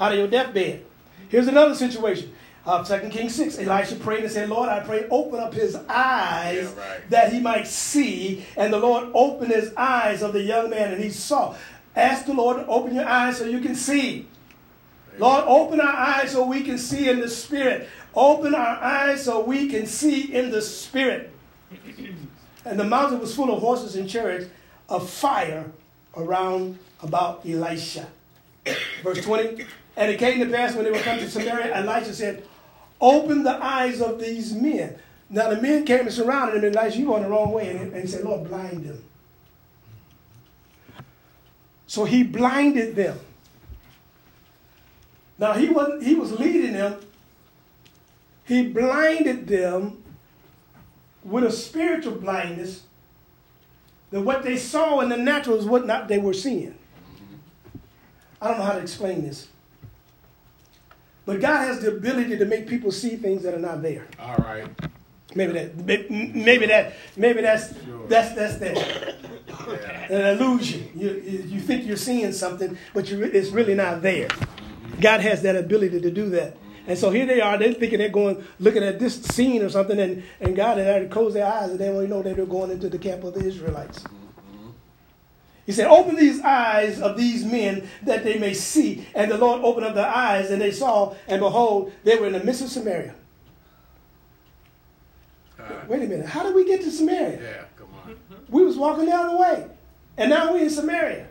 [0.00, 0.84] out of your deathbed.
[1.28, 2.32] Here's another situation.
[2.66, 6.74] Uh, 2 Kings 6, Elisha prayed and said, Lord, I pray, open up his eyes
[6.76, 7.10] yeah, right.
[7.10, 8.44] that he might see.
[8.56, 11.56] And the Lord opened his eyes of the young man and he saw.
[11.96, 14.10] Ask the Lord to open your eyes so you can see.
[14.10, 15.20] Amen.
[15.20, 17.88] Lord, open our eyes so we can see in the Spirit.
[18.14, 21.32] Open our eyes so we can see in the Spirit.
[22.64, 24.46] and the mountain was full of horses and chariots
[24.88, 25.64] of fire
[26.16, 28.06] around about Elisha.
[29.02, 29.64] Verse 20.
[29.96, 32.44] And it came to pass when they were come to Samaria, Elisha said,
[33.00, 34.96] Open the eyes of these men.
[35.28, 37.70] Now the men came and surrounded him, and Elisha, you going the wrong way.
[37.70, 39.04] And, and he said, Lord, blind them.
[41.86, 43.18] So he blinded them.
[45.38, 47.00] Now he wasn't, he was leading them.
[48.44, 50.02] He blinded them
[51.24, 52.82] with a spiritual blindness
[54.10, 56.74] that what they saw in the natural is what not they were seeing.
[58.42, 59.48] I don't know how to explain this.
[61.30, 64.08] But God has the ability to make people see things that are not there.
[64.18, 64.68] All right.
[65.36, 65.76] Maybe that.
[66.10, 66.94] Maybe that.
[67.16, 68.08] Maybe that's sure.
[68.08, 69.14] that's that's that.
[69.46, 70.12] Yeah.
[70.12, 70.90] An illusion.
[70.96, 71.10] You
[71.46, 74.26] you think you're seeing something, but you, it's really not there.
[75.00, 76.56] God has that ability to do that.
[76.88, 80.00] And so here they are, they're thinking they're going, looking at this scene or something,
[80.00, 82.72] and, and God had already closed their eyes, and they only know that they're going
[82.72, 84.02] into the camp of the Israelites.
[85.70, 89.06] He said, Open these eyes of these men that they may see.
[89.14, 92.32] And the Lord opened up their eyes, and they saw, and behold, they were in
[92.32, 93.14] the midst of Samaria.
[95.60, 96.26] Uh, Wait a minute.
[96.26, 97.40] How did we get to Samaria?
[97.40, 98.16] Yeah, come on.
[98.48, 99.64] We was walking down the way.
[100.16, 101.28] And now we're in Samaria.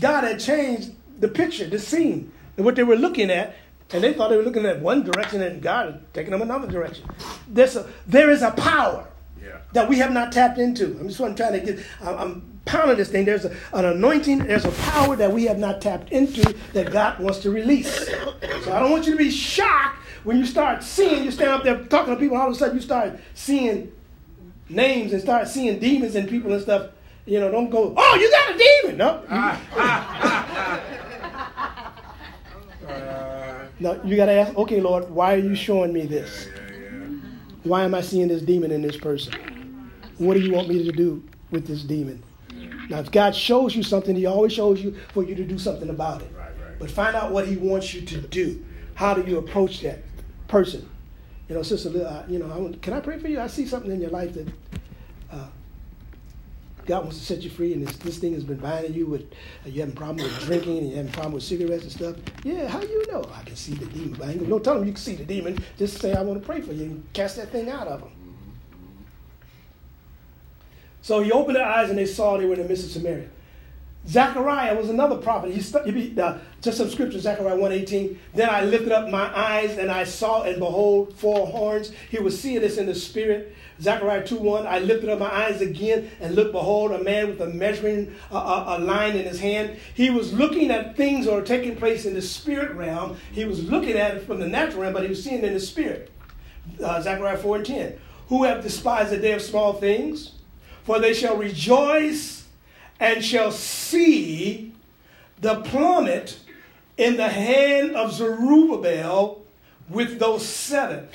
[0.00, 2.32] God had changed the picture, the scene.
[2.56, 3.54] And what they were looking at,
[3.92, 6.66] and they thought they were looking at one direction and God had taken them another
[6.66, 7.06] direction.
[7.46, 9.06] There's a, there is a power
[9.40, 9.58] Yeah.
[9.74, 10.86] that we have not tapped into.
[10.98, 11.84] I'm just I'm trying to get.
[12.02, 13.24] I'm, I'm pounding this thing.
[13.24, 14.40] There's a, an anointing.
[14.40, 18.06] There's a power that we have not tapped into that God wants to release.
[18.08, 21.24] So I don't want you to be shocked when you start seeing.
[21.24, 22.36] You stand up there talking to people.
[22.36, 23.90] All of a sudden, you start seeing
[24.68, 26.90] names and start seeing demons and people and stuff.
[27.24, 27.94] You know, don't go.
[27.96, 28.98] Oh, you got a demon?
[28.98, 29.24] No.
[29.28, 30.80] Uh,
[33.78, 34.56] No, you got to ask.
[34.56, 36.48] Okay, Lord, why are you showing me this?
[37.62, 39.34] Why am I seeing this demon in this person?
[40.18, 42.22] What do you want me to do with this demon?
[42.88, 45.88] Now, if God shows you something, He always shows you for you to do something
[45.90, 46.30] about it.
[46.36, 46.78] Right, right.
[46.78, 48.64] But find out what He wants you to do.
[48.94, 50.00] How do you approach that
[50.48, 50.88] person?
[51.48, 53.40] You know, Sister, I, you know, I want, can I pray for you?
[53.40, 54.48] I see something in your life that
[55.30, 55.46] uh,
[56.86, 59.22] God wants to set you free, and this, this thing has been binding you with,
[59.64, 62.16] uh, you having problem with drinking, and you having problem with cigarettes and stuff.
[62.44, 63.28] Yeah, how you know?
[63.34, 64.14] I can see the demon.
[64.18, 65.58] But I ain't gonna- don't tell him you can see the demon.
[65.78, 68.10] Just say, I want to pray for you, and cast that thing out of them.
[71.06, 73.28] So he opened their eyes and they saw they were in the midst of Samaria.
[74.08, 75.54] Zechariah was another prophet.
[75.54, 78.18] He stu- be- uh, just some scripture, Zechariah 1.18.
[78.34, 81.92] Then I lifted up my eyes and I saw and behold four horns.
[82.10, 83.54] He was seeing this in the spirit.
[83.80, 87.46] Zechariah 2.1, I lifted up my eyes again and looked, behold, a man with a
[87.46, 89.76] measuring uh, a line in his hand.
[89.94, 93.16] He was looking at things that taking place in the spirit realm.
[93.30, 95.54] He was looking at it from the natural realm, but he was seeing it in
[95.54, 96.10] the spirit.
[96.82, 97.98] Uh, Zechariah 4 and 10.
[98.26, 100.32] Who have despised the day of small things?
[100.86, 102.46] For they shall rejoice
[103.00, 104.72] and shall see
[105.40, 106.38] the plummet
[106.96, 109.42] in the hand of Zerubbabel
[109.90, 111.08] with those seven.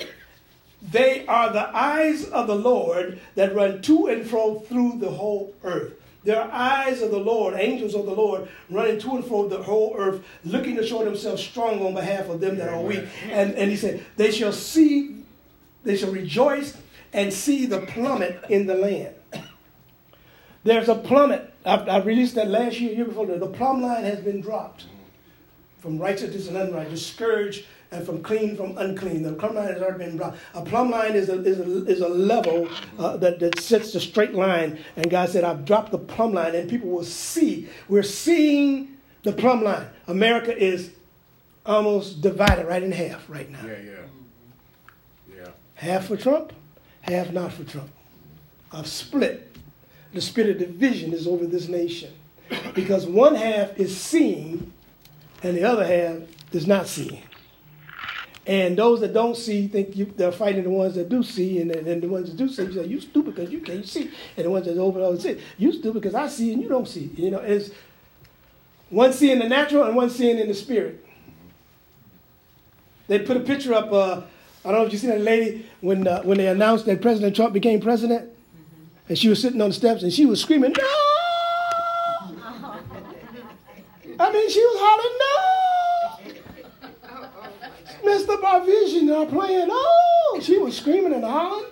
[0.82, 5.54] They are the eyes of the Lord that run to and fro through the whole
[5.64, 5.94] earth.
[6.24, 9.62] They are eyes of the Lord, angels of the Lord, running to and fro the
[9.62, 13.04] whole earth, looking to show themselves strong on behalf of them that are weak.
[13.30, 15.24] And, and he said, They shall see,
[15.82, 16.76] they shall rejoice
[17.12, 19.14] and see the plummet in the land.
[20.64, 21.52] There's a plummet.
[21.64, 23.26] I, I released that last year, year before.
[23.26, 24.84] The plumb line has been dropped
[25.80, 29.22] from righteousness and unrighteous, scourge and from clean from unclean.
[29.22, 30.38] The plumb line has already been dropped.
[30.54, 34.00] A plumb line is a, is a, is a level uh, that, that sets the
[34.00, 34.78] straight line.
[34.96, 37.68] And God said, I've dropped the plumb line, and people will see.
[37.88, 39.86] We're seeing the plumb line.
[40.08, 40.90] America is
[41.66, 43.64] almost divided right in half right now.
[43.64, 45.36] Yeah, yeah.
[45.36, 45.48] Yeah.
[45.74, 46.52] Half for Trump,
[47.02, 47.90] half not for Trump.
[48.72, 49.51] A split.
[50.12, 52.12] The spirit of division is over this nation
[52.74, 54.72] because one half is seeing
[55.42, 57.22] and the other half is not seeing.
[58.46, 61.70] And those that don't see think you, they're fighting the ones that do see, and,
[61.70, 64.10] and the ones that do see, say, you stupid because you can't see.
[64.36, 66.88] And the ones that over there say, you stupid because I see and you don't
[66.88, 67.12] see.
[67.16, 67.70] You know, it's
[68.90, 71.04] one seeing the natural and one seeing in the spirit.
[73.06, 73.92] They put a picture up.
[73.92, 74.22] Uh,
[74.64, 77.36] I don't know if you seen that lady when uh, when they announced that President
[77.36, 78.31] Trump became president,
[79.08, 80.84] and she was sitting on the steps and she was screaming, "No!"
[84.18, 85.32] I mean, she was hollering, "No!"
[88.04, 88.40] Mr.
[88.40, 89.68] Barvision are playing.
[89.70, 91.66] Oh, she was screaming and hollering.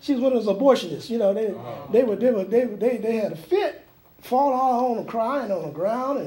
[0.00, 1.10] She was one of those abortionists.
[1.10, 1.54] You know, they
[1.92, 3.84] they were they were they they, they had a fit,
[4.22, 6.18] fall all on the crying on the ground,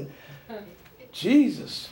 [0.50, 0.66] and
[1.12, 1.90] Jesus.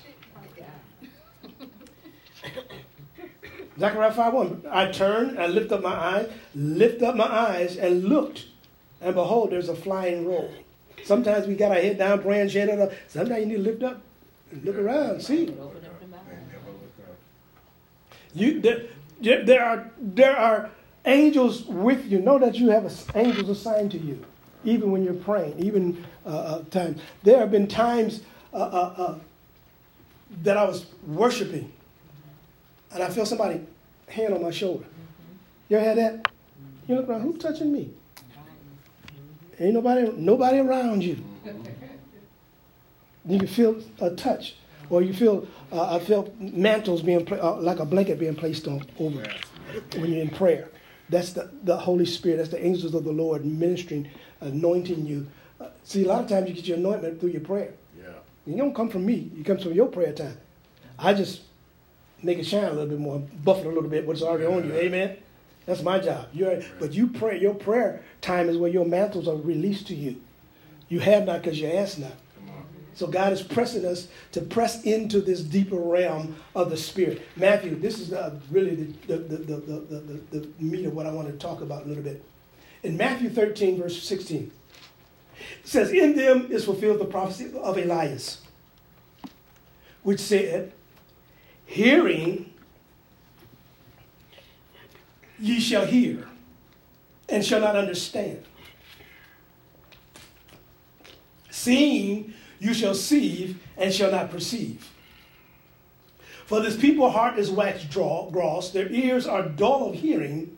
[3.80, 4.64] Zechariah 5 1.
[4.70, 8.46] I turned, and lift up my eyes, lift up my eyes, and looked,
[9.02, 10.52] and behold, there's a flying roll.
[11.04, 12.50] Sometimes we got our head down praying,
[12.82, 12.92] up.
[13.08, 14.02] Sometimes you need to lift up
[14.52, 15.54] and look around, see.
[18.36, 18.82] You, there,
[19.22, 20.70] there, there are, there are
[21.06, 22.20] angels with you.
[22.20, 24.24] Know that you have angels assigned to you,
[24.64, 27.02] even when you're praying, even uh, uh, times.
[27.24, 28.22] There have been times
[28.54, 29.16] uh, uh, uh,
[30.44, 31.72] that I was worshiping,
[32.94, 33.62] and I felt somebody
[34.08, 34.86] hand on my shoulder.
[35.68, 36.32] You ever had that?
[36.88, 37.92] You look around, who's touching me?
[39.60, 41.24] Ain't nobody, nobody around you.
[43.26, 44.56] You can feel a touch,
[44.90, 48.68] or you feel uh, I felt mantles being pla- uh, like a blanket being placed
[48.68, 49.24] on over
[49.96, 50.70] when you're in prayer.
[51.10, 52.38] That's the, the Holy Spirit.
[52.38, 54.10] That's the angels of the Lord ministering,
[54.42, 55.28] anointing you.
[55.60, 57.74] Uh, see, a lot of times you get your anointment through your prayer.
[58.00, 58.06] Yeah.
[58.48, 59.30] You don't come from me.
[59.38, 60.38] It comes from your prayer time.
[60.98, 61.42] I just
[62.24, 64.06] make it shine a little bit more, buff it a little bit.
[64.06, 64.74] What's already on you?
[64.74, 65.18] Amen.
[65.66, 66.28] That's my job.
[66.34, 67.40] You're, but you pray.
[67.40, 70.22] Your prayer time is where your mantles are released to you.
[70.88, 72.14] You have not because you ask not.
[72.96, 77.22] So God is pressing us to press into this deeper realm of the Spirit.
[77.38, 81.06] Matthew, this is uh, really the, the, the, the, the, the, the meat of what
[81.06, 82.22] I want to talk about a little bit.
[82.84, 84.52] In Matthew 13, verse 16,
[85.40, 88.42] it says, In them is fulfilled the prophecy of Elias.
[90.04, 90.74] which said,
[91.70, 92.52] Hearing
[95.38, 96.28] ye shall hear,
[97.30, 98.44] and shall not understand.
[101.52, 104.90] Seeing you shall see, and shall not perceive.
[106.48, 110.58] For this people's heart is waxed gross, their ears are dull of hearing,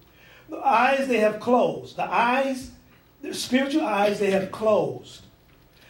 [0.49, 1.97] the eyes they have closed.
[1.97, 2.71] The eyes,
[3.21, 5.23] their spiritual eyes they have closed.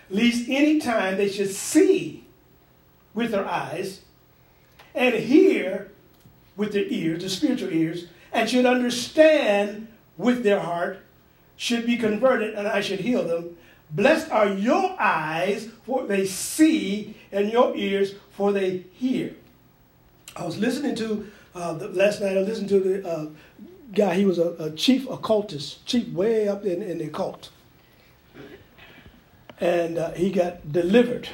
[0.10, 2.23] Lest any time they should see
[3.13, 4.01] with their eyes
[4.93, 5.89] and hear
[6.56, 10.99] with their ears, the spiritual ears, and should understand with their heart,
[11.58, 13.58] should be converted, and I should heal them.
[13.91, 19.36] Blessed are your eyes, for they see, and your ears, for they hear.
[20.36, 23.25] I was listening to, uh, the, last night I listened to the uh,
[23.93, 27.49] guy, he was a, a, chief occultist, chief way up in, in the occult.
[29.60, 31.27] And uh, he got delivered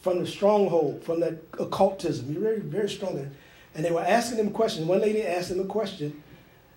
[0.00, 2.26] from the stronghold, from that occultism.
[2.26, 3.30] He very, very strong.
[3.74, 4.86] And they were asking him questions.
[4.86, 6.22] One lady asked him a question,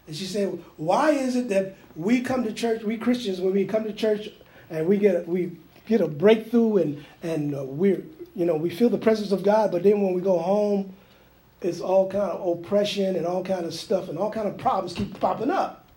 [0.05, 3.65] and she said, "Why is it that we come to church, we Christians, when we
[3.65, 4.29] come to church,
[4.69, 5.57] and we get a, we
[5.87, 8.03] get a breakthrough, and and uh, we're
[8.35, 10.93] you know we feel the presence of God, but then when we go home,
[11.61, 14.93] it's all kind of oppression and all kind of stuff, and all kind of problems
[14.93, 15.87] keep popping up."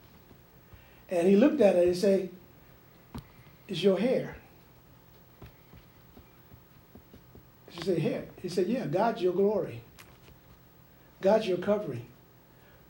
[1.11, 2.31] And he looked at her and he said,
[3.69, 4.36] "It's your hair."
[7.77, 9.83] She said, "Hair." He said, "Yeah, God's your glory."
[11.21, 12.05] God's your covering.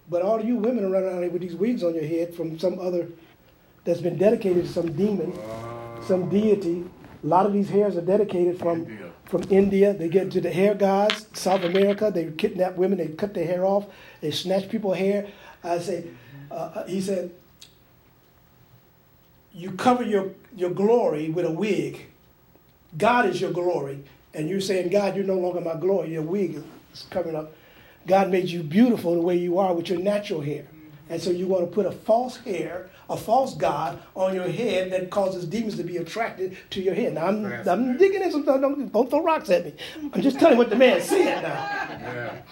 [0.09, 2.59] But all you women are running around here with these wigs on your head from
[2.59, 3.09] some other
[3.85, 5.33] that's been dedicated to some demon,
[6.07, 6.85] some deity.
[7.23, 9.13] A lot of these hairs are dedicated from India.
[9.25, 9.95] from India.
[9.95, 12.11] They get to the hair gods, South America.
[12.13, 12.99] They kidnap women.
[12.99, 13.87] They cut their hair off.
[14.21, 15.29] They snatch people's hair.
[15.65, 16.05] I say,
[16.51, 17.31] uh, uh he said,
[19.53, 22.07] you cover your, your glory with a wig.
[22.97, 24.05] God is your glory.
[24.37, 26.13] And you're saying, God, you're no longer my glory.
[26.13, 27.53] Your wig is coming up
[28.07, 30.67] God made you beautiful the way you are with your natural hair.
[31.09, 34.91] And so you want to put a false hair, a false God on your head
[34.91, 37.15] that causes demons to be attracted to your head.
[37.15, 39.75] Now, I'm, I'm digging in some don't, don't throw rocks at me.
[40.13, 41.55] I'm just telling what the man said now.
[41.55, 42.43] Yeah.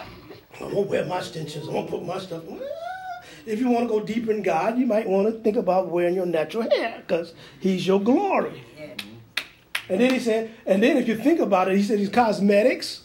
[0.60, 1.66] I'm going to wear my extensions.
[1.66, 2.44] I'm going to put my stuff.
[3.44, 6.14] If you want to go deeper in God, you might want to think about wearing
[6.14, 8.62] your natural hair because He's your glory.
[9.88, 13.02] And then he said, and then if you think about it, he said, these cosmetics.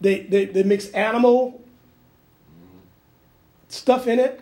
[0.00, 1.60] They, they, they mix animal
[3.68, 4.40] stuff in it.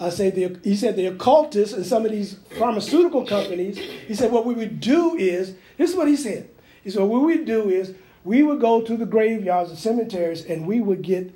[0.00, 4.30] I say the, he said the occultists and some of these pharmaceutical companies, he said
[4.30, 6.48] what we would do is, this is what he said.
[6.84, 10.44] He said what we would do is we would go to the graveyards and cemeteries
[10.44, 11.32] and we would get,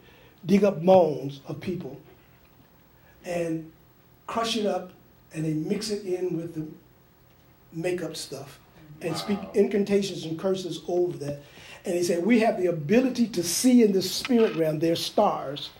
[0.47, 2.01] dig up bones of people
[3.25, 3.71] and
[4.27, 4.93] crush it up
[5.35, 6.67] and they mix it in with the
[7.73, 8.59] makeup stuff
[9.05, 11.43] and speak incantations and curses over that.
[11.85, 15.71] And he said, We have the ability to see in the spirit realm their stars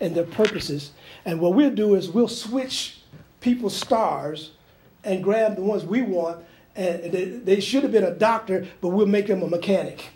[0.00, 0.92] and their purposes.
[1.24, 3.00] And what we'll do is we'll switch
[3.40, 4.52] people's stars
[5.04, 6.44] and grab the ones we want.
[6.76, 10.06] And they, they should have been a doctor, but we'll make them a mechanic.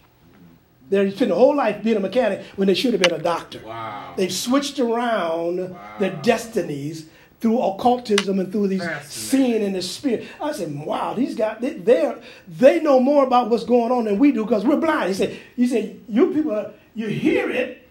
[0.91, 3.61] They spent a whole life being a mechanic when they should have been a doctor.
[3.65, 4.15] Wow.
[4.17, 5.97] They've switched around wow.
[6.01, 7.09] their destinies
[7.41, 10.27] through occultism and through these seeing in the spirit.
[10.41, 12.15] I said, wow, these guys, they, they,
[12.49, 15.09] they know more about what's going on than we do because we're blind.
[15.09, 17.89] He said, he said, you people, are, you hear it,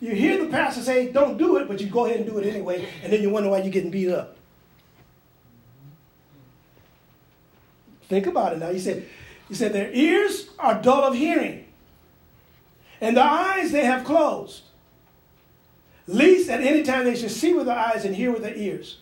[0.00, 2.46] you hear the pastor say, don't do it, but you go ahead and do it
[2.46, 4.36] anyway, and then you wonder why you're getting beat up.
[8.08, 8.70] Think about it now.
[8.70, 9.06] He said,
[9.48, 11.66] he said, their ears are dull of hearing,
[13.00, 14.62] and the eyes they have closed.
[16.08, 18.96] Least at any time they should see with their eyes and hear with their ears.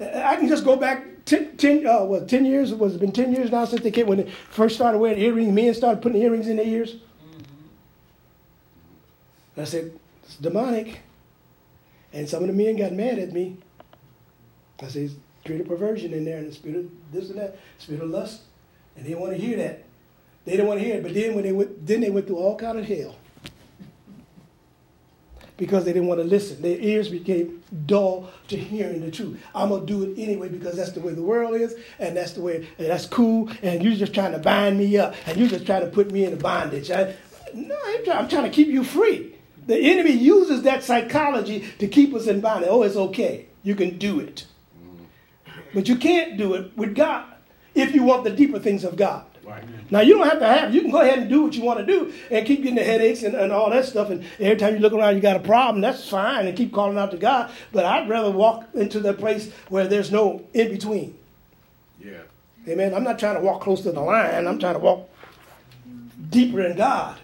[0.00, 3.34] I can just go back 10, 10, uh, what, 10 years, was it been 10
[3.34, 6.46] years now since they came, when they first started wearing earrings, men started putting earrings
[6.46, 6.96] in their ears.
[9.56, 11.00] I said, it's demonic.
[12.12, 13.56] And some of the men got mad at me.
[14.80, 15.10] I said,
[15.42, 18.42] spirit of perversion in there and the spirit of this and that, spirit of lust.
[18.94, 19.82] And they didn't want to hear that.
[20.44, 21.02] They didn't want to hear it.
[21.02, 23.16] But then when they went, then they went through all kind of hell
[25.60, 26.60] because they didn't want to listen.
[26.62, 29.38] Their ears became dull to hearing the truth.
[29.54, 32.40] I'm gonna do it anyway because that's the way the world is, and that's the
[32.40, 33.50] way and that's cool.
[33.62, 36.24] And you're just trying to bind me up, and you're just trying to put me
[36.24, 36.90] in a bondage.
[36.90, 37.14] I,
[37.54, 39.34] no, I'm trying, I'm trying to keep you free.
[39.66, 42.70] The enemy uses that psychology to keep us in bondage.
[42.72, 43.46] Oh, it's okay.
[43.62, 44.46] You can do it.
[44.82, 45.04] Mm.
[45.74, 47.26] But you can't do it with God
[47.74, 49.26] if you want the deeper things of God.
[49.50, 49.64] Right.
[49.90, 50.72] Now you don't have to have.
[50.72, 52.84] You can go ahead and do what you want to do and keep getting the
[52.84, 54.10] headaches and, and all that stuff.
[54.10, 55.80] And every time you look around, you got a problem.
[55.80, 57.50] That's fine, and keep calling out to God.
[57.72, 61.18] But I'd rather walk into the place where there's no in between.
[61.98, 62.22] Yeah.
[62.68, 62.94] Amen.
[62.94, 64.46] I'm not trying to walk close to the line.
[64.46, 65.08] I'm trying to walk
[66.30, 67.18] deeper in God.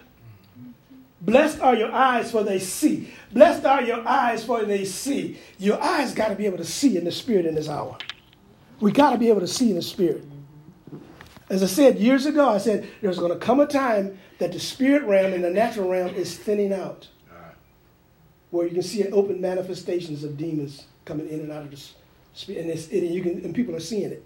[1.20, 3.12] Blessed are your eyes for they see.
[3.33, 5.39] Blessed are your eyes for they see.
[5.59, 7.97] Your eyes got to be able to see in the spirit in this hour.
[8.81, 10.24] We got to be able to see in the spirit.
[11.49, 14.59] As I said years ago, I said there's going to come a time that the
[14.61, 17.09] spirit realm and the natural realm is thinning out,
[18.51, 21.80] where you can see open manifestations of demons coming in and out of the
[22.34, 24.24] spirit, and, it's, and you can and people are seeing it.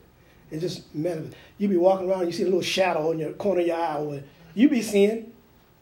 [0.51, 1.37] It just manifest.
[1.59, 3.99] You be walking around, you see a little shadow in your corner of your eye,
[3.99, 4.23] or
[4.55, 5.33] you be seeing.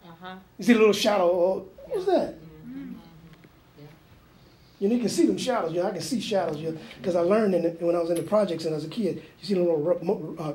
[0.04, 0.36] Uh-huh.
[0.58, 1.24] You see a little shadow.
[1.24, 2.34] Oh, what's that?
[2.34, 2.94] Mm-hmm.
[4.80, 5.72] You know, you can see them shadows.
[5.72, 6.58] You know, I can see shadows
[6.98, 9.22] because I learned in the, when I was in the projects and as a kid.
[9.40, 10.52] You see a little uh,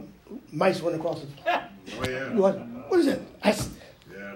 [0.51, 1.27] mice running across the.
[1.99, 2.33] Oh yeah.
[2.33, 2.59] What?
[2.87, 3.19] What is that?
[3.43, 4.35] I, Yeah.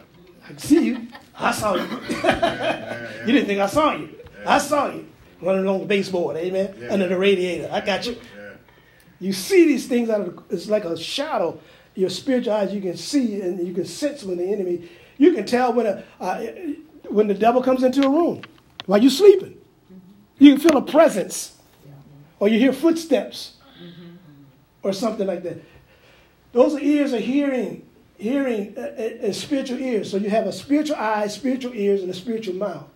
[0.50, 1.08] I see you.
[1.34, 1.82] I saw you.
[3.26, 4.10] you didn't think I saw you.
[4.46, 5.08] I saw you
[5.42, 6.36] running along the baseboard.
[6.36, 6.76] Amen.
[6.78, 6.92] Yeah.
[6.92, 7.70] Under the radiator.
[7.72, 8.18] I got you.
[8.36, 8.54] Yeah.
[9.20, 11.60] You see these things out of the, it's like a shadow.
[11.96, 14.90] Your spiritual eyes, you can see and you can sense when the enemy.
[15.18, 16.46] You can tell when a uh,
[17.10, 18.42] when the devil comes into a room
[18.86, 19.58] while you're sleeping.
[20.38, 21.58] You can feel a presence,
[22.40, 23.54] or you hear footsteps,
[24.84, 25.58] or something like that.
[26.54, 27.88] Those ears are hearing,
[28.18, 30.10] hearing, and spiritual ears.
[30.12, 32.88] So you have a spiritual eye, spiritual ears, and a spiritual mouth.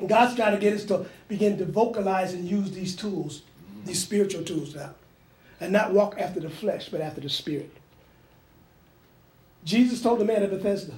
[0.00, 3.42] And God's trying to get us to begin to vocalize and use these tools,
[3.84, 4.94] these spiritual tools now,
[5.60, 7.70] and not walk after the flesh, but after the spirit.
[9.64, 10.94] Jesus told the man at Bethesda,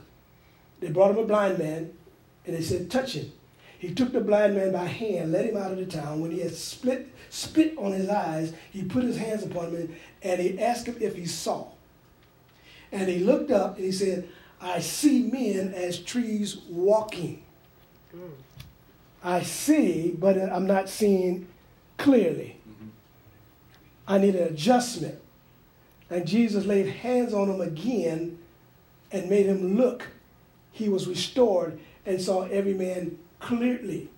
[0.80, 1.92] they brought him a blind man,
[2.46, 3.32] and they said, touch him.
[3.86, 6.20] He took the blind man by hand, led him out of the town.
[6.20, 10.40] When he had split, spit on his eyes, he put his hands upon him, and
[10.40, 11.68] he asked him if he saw.
[12.90, 14.28] And he looked up and he said,
[14.60, 17.44] I see men as trees walking.
[19.22, 21.46] I see, but I'm not seeing
[21.96, 22.56] clearly.
[24.08, 25.20] I need an adjustment.
[26.10, 28.36] And Jesus laid hands on him again
[29.12, 30.08] and made him look.
[30.72, 34.08] He was restored and saw every man clearly.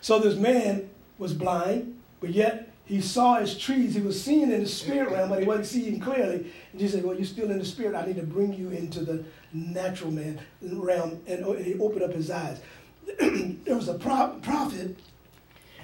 [0.00, 0.88] so this man
[1.18, 3.94] was blind, but yet he saw his trees.
[3.94, 6.50] He was seeing in the spirit realm, but he wasn't seeing clearly.
[6.72, 7.94] And Jesus said, Well, you're still in the spirit.
[7.94, 11.20] I need to bring you into the natural man realm.
[11.26, 12.60] And oh, he opened up his eyes.
[13.18, 14.98] there was a pro- prophet.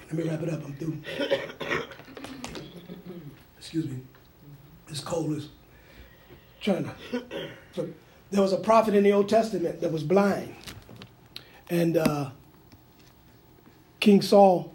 [0.06, 0.64] Let me wrap it up.
[0.64, 0.98] I'm through.
[3.58, 4.00] Excuse me.
[4.88, 5.36] It's cold.
[5.36, 5.48] It's
[6.60, 7.22] trying to.
[7.74, 7.88] So
[8.30, 10.54] there was a prophet in the Old Testament that was blind.
[11.70, 12.30] And uh,
[14.00, 14.74] King Saul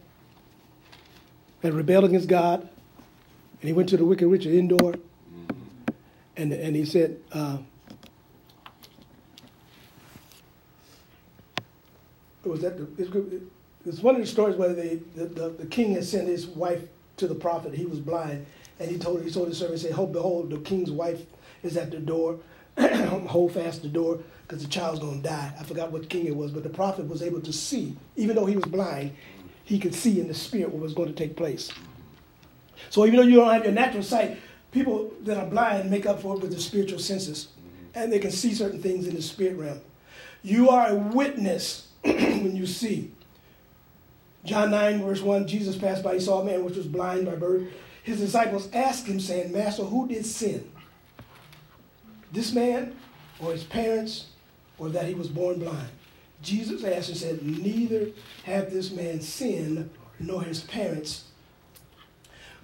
[1.62, 4.96] had rebelled against God, and he went to the wicked witch of Endor,
[6.38, 7.58] and, and he said, uh,
[12.44, 13.42] was that the,
[13.86, 16.82] it's one of the stories where the, the, the, the, king had sent his wife
[17.18, 17.74] to the prophet.
[17.74, 18.46] He was blind,
[18.80, 21.22] and he told he told his servant, "Say, "Hope, behold, the king's wife
[21.64, 22.38] is at the door.
[23.28, 26.36] Hold fast the door, because the child's going to die." I forgot what king it
[26.36, 29.12] was, but the prophet was able to see, even though he was blind,
[29.64, 31.72] he could see in the spirit what was going to take place.
[32.90, 34.38] So even though you don't have your natural sight,
[34.72, 37.48] people that are blind make up for it with their spiritual senses,
[37.96, 39.80] and they can see certain things in the spirit realm.
[40.44, 43.12] You are a witness when you see.
[44.44, 47.36] John 9, verse 1, Jesus passed by, he saw a man which was blind by
[47.36, 47.68] birth.
[48.04, 50.70] His disciples asked him, saying, Master, who did sin?
[52.36, 52.94] This man,
[53.40, 54.28] or his parents,
[54.78, 55.88] or that he was born blind?
[56.42, 58.10] Jesus answered and said, Neither
[58.44, 61.24] have this man sinned, nor his parents,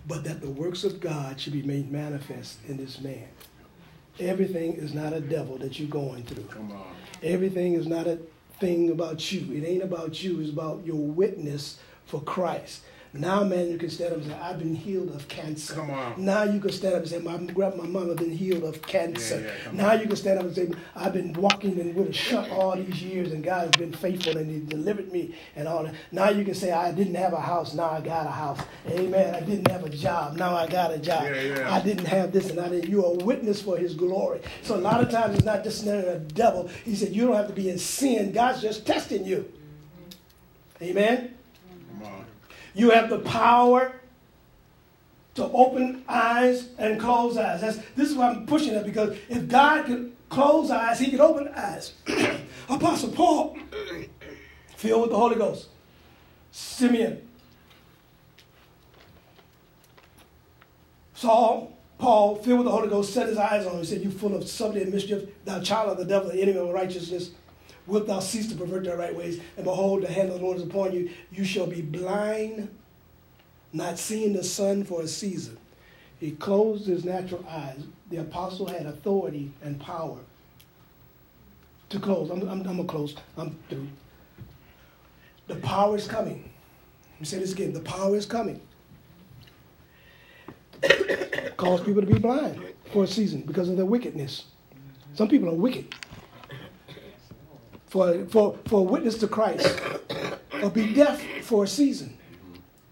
[0.07, 3.28] but that the works of God should be made manifest in this man.
[4.19, 6.43] Everything is not a devil that you're going through.
[6.43, 6.93] Come on.
[7.24, 8.19] Everything is not a
[8.59, 9.53] thing about you.
[9.55, 10.41] It ain't about you.
[10.41, 12.82] It's about your witness for Christ.
[13.14, 15.74] Now, man, you can stand up and say, I've been healed of cancer.
[15.74, 16.24] Come on.
[16.24, 19.41] Now you can stand up and say, my, my mama been healed of cancer.
[19.41, 19.99] Yeah, yeah, now on.
[19.99, 23.03] you can stand up and say, I've been walking in with a shuck all these
[23.03, 25.93] years and God has been faithful and he delivered me and all that.
[26.14, 27.74] Now you can say, I didn't have a house.
[27.74, 28.59] Now I got a house.
[28.88, 29.36] Amen.
[29.36, 30.38] I didn't have a job.
[30.38, 31.26] Now I got a job.
[31.26, 31.74] Yeah, yeah.
[31.74, 32.89] I didn't have this and I didn't.
[32.89, 34.39] You're a witness for his glory.
[34.62, 36.70] So a lot of times it's not just standing a devil.
[36.86, 38.32] He said, you don't have to be in sin.
[38.32, 39.51] God's just testing you.
[40.82, 41.36] Amen.
[42.74, 43.93] You have the power
[45.36, 47.61] to open eyes and close eyes.
[47.61, 51.19] That's, this is why I'm pushing it because if God could close eyes, he could
[51.19, 51.93] open eyes.
[52.69, 53.57] Apostle Paul,
[54.76, 55.69] filled with the Holy Ghost.
[56.51, 57.28] Simeon.
[61.13, 63.80] Saul, Paul, filled with the Holy Ghost, set his eyes on him.
[63.80, 66.57] He said, You full of subtlety and mischief, thou child of the devil, the enemy
[66.57, 67.32] of righteousness
[67.88, 69.39] wilt thou cease to pervert thy right ways?
[69.57, 71.09] And behold, the hand of the Lord is upon you.
[71.32, 72.69] You shall be blind,
[73.73, 75.57] not seeing the sun for a season.
[76.19, 77.84] He closed his natural eyes.
[78.09, 80.19] The apostle had authority and power
[81.89, 82.29] to close.
[82.29, 83.15] I'm, I'm, I'm gonna close.
[83.38, 83.88] I'm through.
[85.47, 86.49] The power is coming.
[87.13, 87.73] Let me say this again.
[87.73, 88.61] The power is coming.
[91.57, 92.61] Cause people to be blind
[92.91, 94.45] for a season because of their wickedness.
[95.13, 95.93] Some people are wicked.
[97.91, 99.81] For, for, for a witness to Christ,
[100.63, 102.17] or be deaf for a season.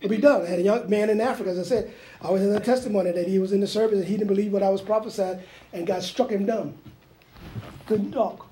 [0.01, 0.41] It'll be done.
[0.41, 3.11] I had a young man in Africa, as I said, I always had a testimony
[3.11, 5.39] that he was in the service and he didn't believe what I was prophesying,
[5.71, 6.77] and God struck him dumb.
[7.85, 8.47] Couldn't talk.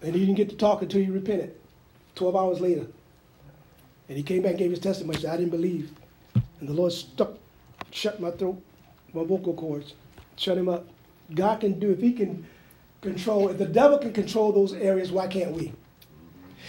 [0.00, 1.56] And he didn't get to talk until he repented.
[2.14, 2.86] 12 hours later.
[4.08, 5.18] And he came back and gave his testimony.
[5.18, 5.90] Said, I didn't believe.
[6.60, 7.32] And the Lord stuck,
[7.90, 8.62] shut my throat,
[9.12, 9.94] my vocal cords,
[10.36, 10.86] shut him up.
[11.34, 12.46] God can do, if he can
[13.06, 15.72] control, if the devil can control those areas, why can't we?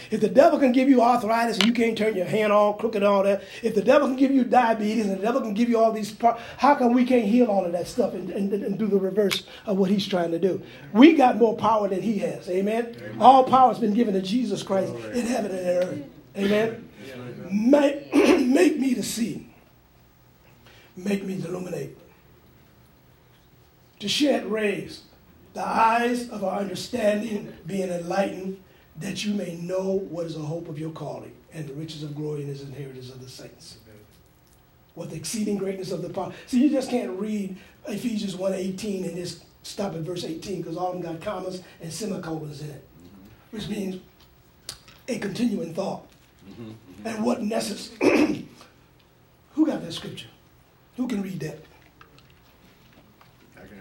[0.10, 3.02] If the devil can give you arthritis and you can't turn your hand on, crooked
[3.02, 5.70] and all that, if the devil can give you diabetes and the devil can give
[5.70, 8.54] you all these parts, how come we can't heal all of that stuff and, and,
[8.54, 10.62] and, do the reverse of what he's trying to do?
[10.94, 12.50] We got more power than he has.
[12.50, 12.96] Amen?
[12.98, 13.18] Amen.
[13.20, 16.04] All power has been given to Jesus Christ in heaven and earth.
[16.38, 16.90] Amen?
[17.52, 19.50] Make, make me to see.
[20.96, 21.98] Make me to illuminate.
[24.00, 25.02] To shed rays.
[25.58, 28.62] The eyes of our understanding being enlightened
[29.00, 32.16] that you may know what is the hope of your calling and the riches of
[32.16, 33.80] glory and his inheritance of the saints.
[34.94, 36.32] What the exceeding greatness of the power.
[36.46, 40.94] See, you just can't read Ephesians 1.18 and just stop at verse 18 because all
[40.94, 42.88] of them got commas and semicolons in it,
[43.50, 44.00] which means
[45.08, 46.06] a continuing thought.
[46.48, 47.08] Mm-hmm.
[47.08, 48.48] And what necessary.
[49.56, 50.28] Who got that scripture?
[50.98, 51.58] Who can read that?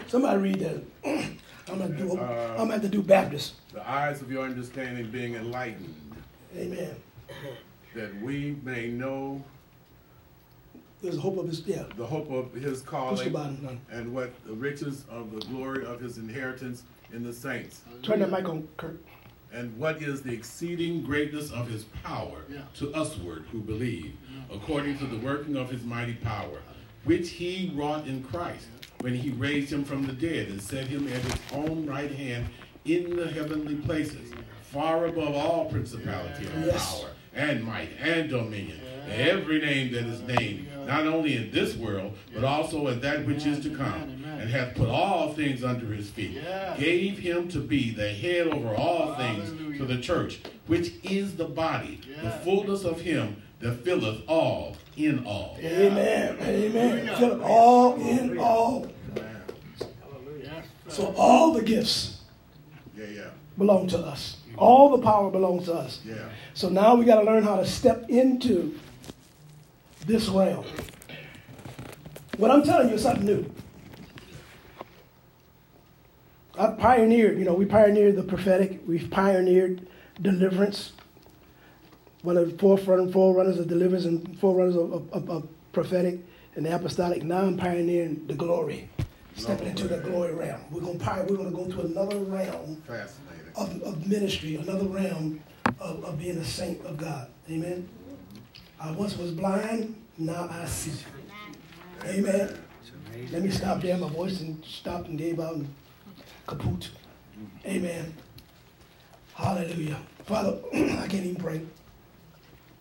[0.07, 1.29] Somebody read that.
[1.69, 2.17] I'm gonna do.
[2.17, 3.55] Uh, I'm gonna have to do Baptist.
[3.73, 5.95] The eyes of your understanding being enlightened.
[6.55, 6.95] Amen.
[7.95, 9.43] That we may know.
[11.01, 11.83] There's a hope of his yeah.
[11.95, 13.35] The hope of his calling.
[13.91, 17.81] And what the riches of the glory of his inheritance in the saints.
[18.03, 19.01] Turn that mic on, Kurt.
[19.53, 22.61] And what is the exceeding greatness of his power yeah.
[22.75, 24.55] to usward who believe, yeah.
[24.55, 26.59] according to the working of his mighty power,
[27.05, 28.67] which he wrought in Christ
[29.01, 32.47] when he raised him from the dead and set him at his own right hand
[32.85, 34.31] in the heavenly places,
[34.61, 37.01] far above all principality and yes.
[37.01, 41.75] power and might and dominion, and every name that is named, not only in this
[41.75, 45.85] world, but also in that which is to come, and hath put all things under
[45.87, 46.41] his feet,
[46.79, 51.45] gave him to be the head over all things to the church, which is the
[51.45, 55.55] body, the fullness of him that filleth all in all.
[55.59, 56.37] Amen.
[56.41, 57.15] Amen.
[57.17, 58.91] Fill all in all.
[60.89, 62.21] So all the gifts
[62.97, 63.29] yeah, yeah.
[63.57, 64.37] belong to us.
[64.57, 66.01] All the power belongs to us.
[66.03, 66.15] Yeah.
[66.55, 68.79] So now we got to learn how to step into
[70.07, 70.65] this realm.
[72.37, 73.53] What I'm telling you is something new.
[76.57, 78.81] I pioneered, you know, we pioneered the prophetic.
[78.87, 79.85] We've pioneered
[80.19, 80.93] deliverance
[82.23, 86.19] one of the forefront and forerunners of deliverance and forerunners of, of, of, of prophetic
[86.55, 87.23] and the apostolic.
[87.23, 88.89] Now I'm pioneering the glory,
[89.35, 90.61] stepping into the glory realm.
[90.71, 92.81] We're gonna pioneer, we're gonna go to another realm
[93.55, 95.41] of, of ministry, another realm
[95.79, 97.29] of, of being a saint of God.
[97.49, 97.87] Amen.
[98.79, 101.03] I once was blind, now I see.
[102.05, 102.57] Amen.
[103.31, 103.97] Let me stop there.
[103.97, 105.73] My voice and stop and gave out and
[106.47, 106.89] kaput.
[107.65, 108.13] Amen.
[109.33, 109.97] Hallelujah.
[110.25, 111.61] Father, I can't even pray.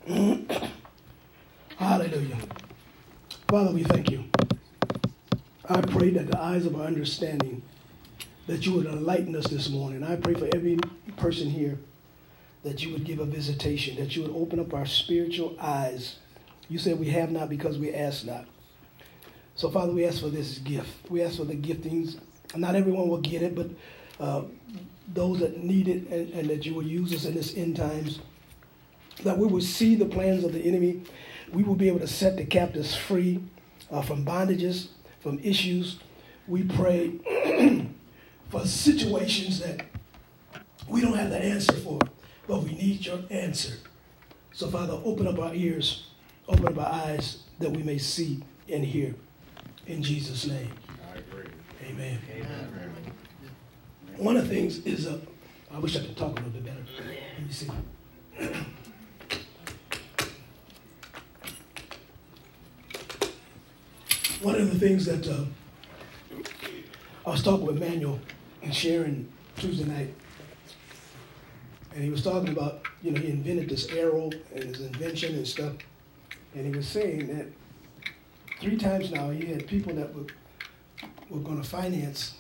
[1.79, 2.39] Hallelujah.
[3.49, 4.23] Father, we thank you.
[5.69, 7.61] I pray that the eyes of our understanding,
[8.47, 10.05] that you would enlighten us this morning.
[10.05, 10.79] I pray for every
[11.17, 11.77] person here
[12.63, 16.19] that you would give a visitation, that you would open up our spiritual eyes.
[16.69, 18.47] You said we have not because we ask not.
[19.57, 21.11] So, Father, we ask for this gift.
[21.11, 22.21] We ask for the giftings.
[22.55, 23.71] Not everyone will get it, but
[24.21, 24.43] uh,
[25.13, 28.21] those that need it and, and that you will use us in this end times
[29.23, 31.03] that we will see the plans of the enemy.
[31.53, 33.41] We will be able to set the captives free
[33.91, 34.89] uh, from bondages,
[35.21, 35.99] from issues.
[36.47, 37.13] We pray
[38.51, 39.87] for situations that
[40.89, 42.01] we don't have the answer for,
[42.47, 43.75] but we need your answer.
[44.53, 46.07] So, Father, open up our ears,
[46.49, 49.15] open up our eyes that we may see and hear.
[49.87, 50.71] In Jesus' name.
[51.13, 51.51] I agree.
[51.89, 52.19] Amen.
[52.35, 52.93] Amen.
[54.17, 55.19] One of the things is, uh,
[55.71, 56.85] I wish I could talk a little bit better.
[57.39, 57.71] Let me see.
[64.41, 65.45] one of the things that uh,
[67.27, 68.21] I was talking with Manuel
[68.63, 70.15] and Sharon Tuesday night,
[71.95, 75.47] and he was talking about, you know, he invented this arrow and his invention and
[75.47, 75.73] stuff,
[76.55, 77.47] and he was saying that
[78.61, 80.27] three times now he had people that were,
[81.31, 82.35] were going to finance,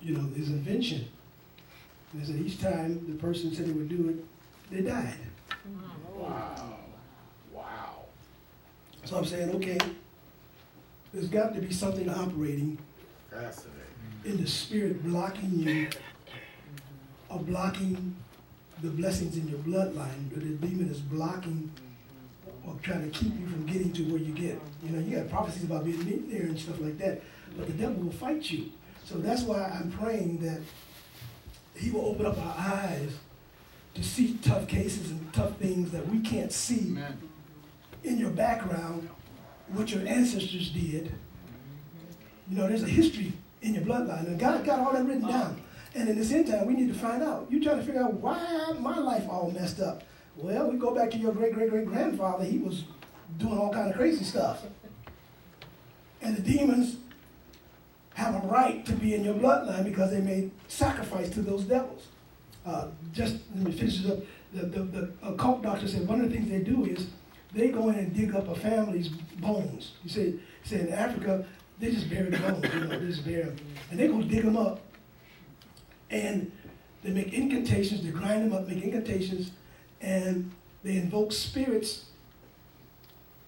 [0.00, 1.06] you know, his invention.
[2.12, 5.14] And they said each time the person said they would do it, they died.
[6.14, 6.78] Wow.
[7.52, 8.04] Wow.
[9.04, 9.78] So I'm saying, okay,
[11.12, 12.78] there's got to be something operating
[14.24, 15.88] in the spirit blocking you
[17.28, 18.16] or blocking
[18.82, 21.70] the blessings in your bloodline, or the demon is blocking
[22.66, 24.60] or trying to keep you from getting to where you get.
[24.82, 27.20] You know, you got prophecies about being there and stuff like that,
[27.56, 28.70] but the devil will fight you.
[29.04, 30.60] So that's why I'm praying that
[31.74, 33.10] he will open up our eyes
[33.94, 37.18] to see tough cases and tough things that we can't see Amen.
[38.04, 39.08] in your background,
[39.72, 41.12] what your ancestors did.
[42.50, 45.60] You know, there's a history in your bloodline, and God got all that written down.
[45.94, 47.46] And in this end time, we need to find out.
[47.50, 50.02] You're trying to figure out why my life all messed up.
[50.36, 52.44] Well, we go back to your great great great grandfather.
[52.44, 52.84] He was
[53.38, 54.62] doing all kind of crazy stuff,
[56.22, 56.96] and the demons
[58.14, 62.06] have a right to be in your bloodline because they made sacrifice to those devils.
[62.66, 64.18] Uh, just let me finish this up.
[64.52, 67.06] The, the, the occult doctor said one of the things they do is
[67.52, 69.92] they go in and dig up a family's bones.
[70.04, 70.34] You say,
[70.64, 71.46] say in Africa,
[71.78, 73.56] they just bury the bones, you know, they just bury them.
[73.90, 74.80] And they go dig them up
[76.10, 76.50] and
[77.02, 79.52] they make incantations, they grind them up, make incantations,
[80.00, 80.50] and
[80.82, 82.06] they invoke spirits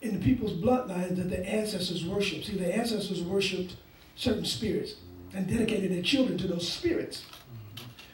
[0.01, 2.47] in the people's bloodlines that their ancestors worshiped.
[2.47, 3.77] See, their ancestors worshipped
[4.17, 4.95] certain spirits
[5.35, 7.25] and dedicated their children to those spirits.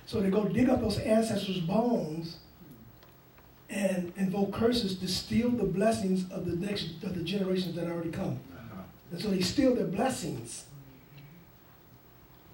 [0.06, 2.38] So they go dig up those ancestors' bones
[3.76, 8.10] and invoke curses to steal the blessings of the next of the generations that already
[8.10, 8.40] come.
[9.10, 10.64] And so they steal their blessings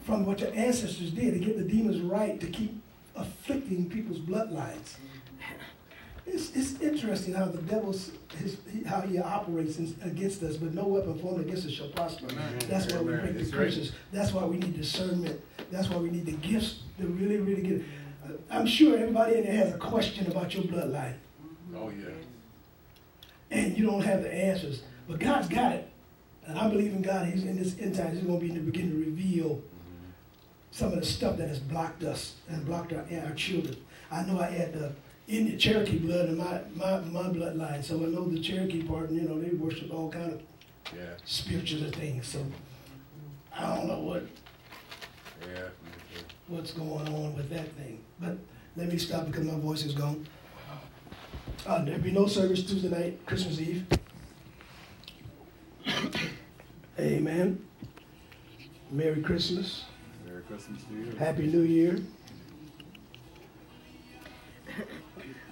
[0.04, 2.82] from what your ancestors did to get the demons right to keep
[3.14, 4.96] afflicting people's bloodlines.
[6.26, 8.56] It's, it's interesting how the devil's his,
[8.86, 12.26] how he operates in, against us, but no weapon formed against us shall prosper.
[12.30, 12.58] Amen.
[12.68, 13.92] That's why we break the curses.
[14.12, 15.40] That's why we need discernment.
[15.70, 17.82] That's why we need the gifts to really, really get.
[18.50, 21.14] I'm sure everybody in there has a question about your bloodline,
[21.74, 22.08] Oh, yeah.
[23.50, 24.82] and you don't have the answers.
[25.08, 25.88] But God's got it,
[26.46, 27.26] and I believe in God.
[27.26, 28.12] He's in this end time.
[28.14, 29.60] He's going to be begin to reveal
[30.70, 33.76] some of the stuff that has blocked us and blocked our, our children.
[34.10, 34.92] I know I had the
[35.28, 39.20] Indian Cherokee blood in my, my, my bloodline, so I know the Cherokee part, and
[39.20, 40.40] you know, they worship all kind of
[40.94, 41.02] Yeah.
[41.24, 42.26] spiritual things.
[42.28, 42.44] So
[43.54, 44.22] I don't know what,
[45.42, 45.68] Yeah.
[46.52, 48.04] What's going on with that thing.
[48.20, 48.36] But
[48.76, 50.26] let me stop because my voice is gone.
[51.66, 53.86] Uh, there'll be no service Tuesday night, Christmas Eve.
[56.98, 57.64] Amen.
[58.90, 59.84] Merry Christmas.
[60.26, 61.16] Merry Christmas to you.
[61.16, 61.98] Happy New Year.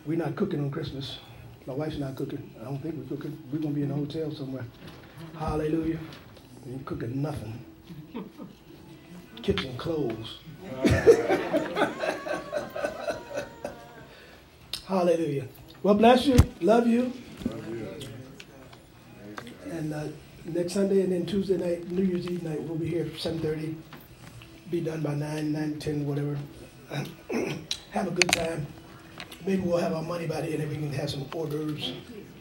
[0.04, 1.18] We're not cooking on Christmas.
[1.66, 2.54] My wife's not cooking.
[2.60, 3.38] I don't think we're cooking.
[3.50, 4.66] We're gonna be in a hotel somewhere.
[5.38, 5.98] Hallelujah.
[6.66, 7.64] We ain't cooking nothing.
[9.42, 10.30] Kitchen closed.
[14.86, 15.46] Hallelujah.
[15.82, 16.36] Well, bless you.
[16.60, 17.12] Love you.
[19.70, 20.04] And uh,
[20.44, 23.74] next Sunday and then Tuesday night, New Year's Eve night, we'll be here at 7:30
[24.70, 26.38] be done by nine, nine, ten, whatever.
[27.90, 28.66] have a good time.
[29.44, 31.92] Maybe we'll have our money by then and we can have some hors d'oeuvres.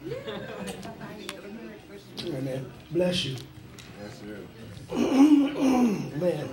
[2.28, 2.72] Amen.
[2.92, 3.36] Bless you.
[4.00, 4.22] That's
[4.92, 6.22] it.
[6.22, 6.50] Man.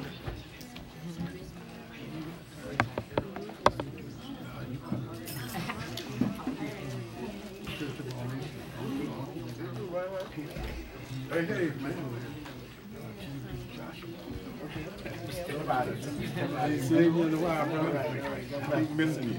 [11.36, 11.92] Hey, hey, man.
[16.56, 18.78] I ain't seen you in a while, bro.
[18.80, 19.38] Keep missing you.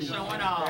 [0.00, 0.68] Showing off.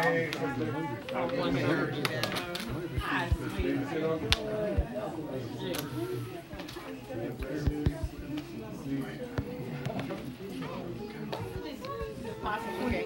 [12.42, 13.00] Possibly.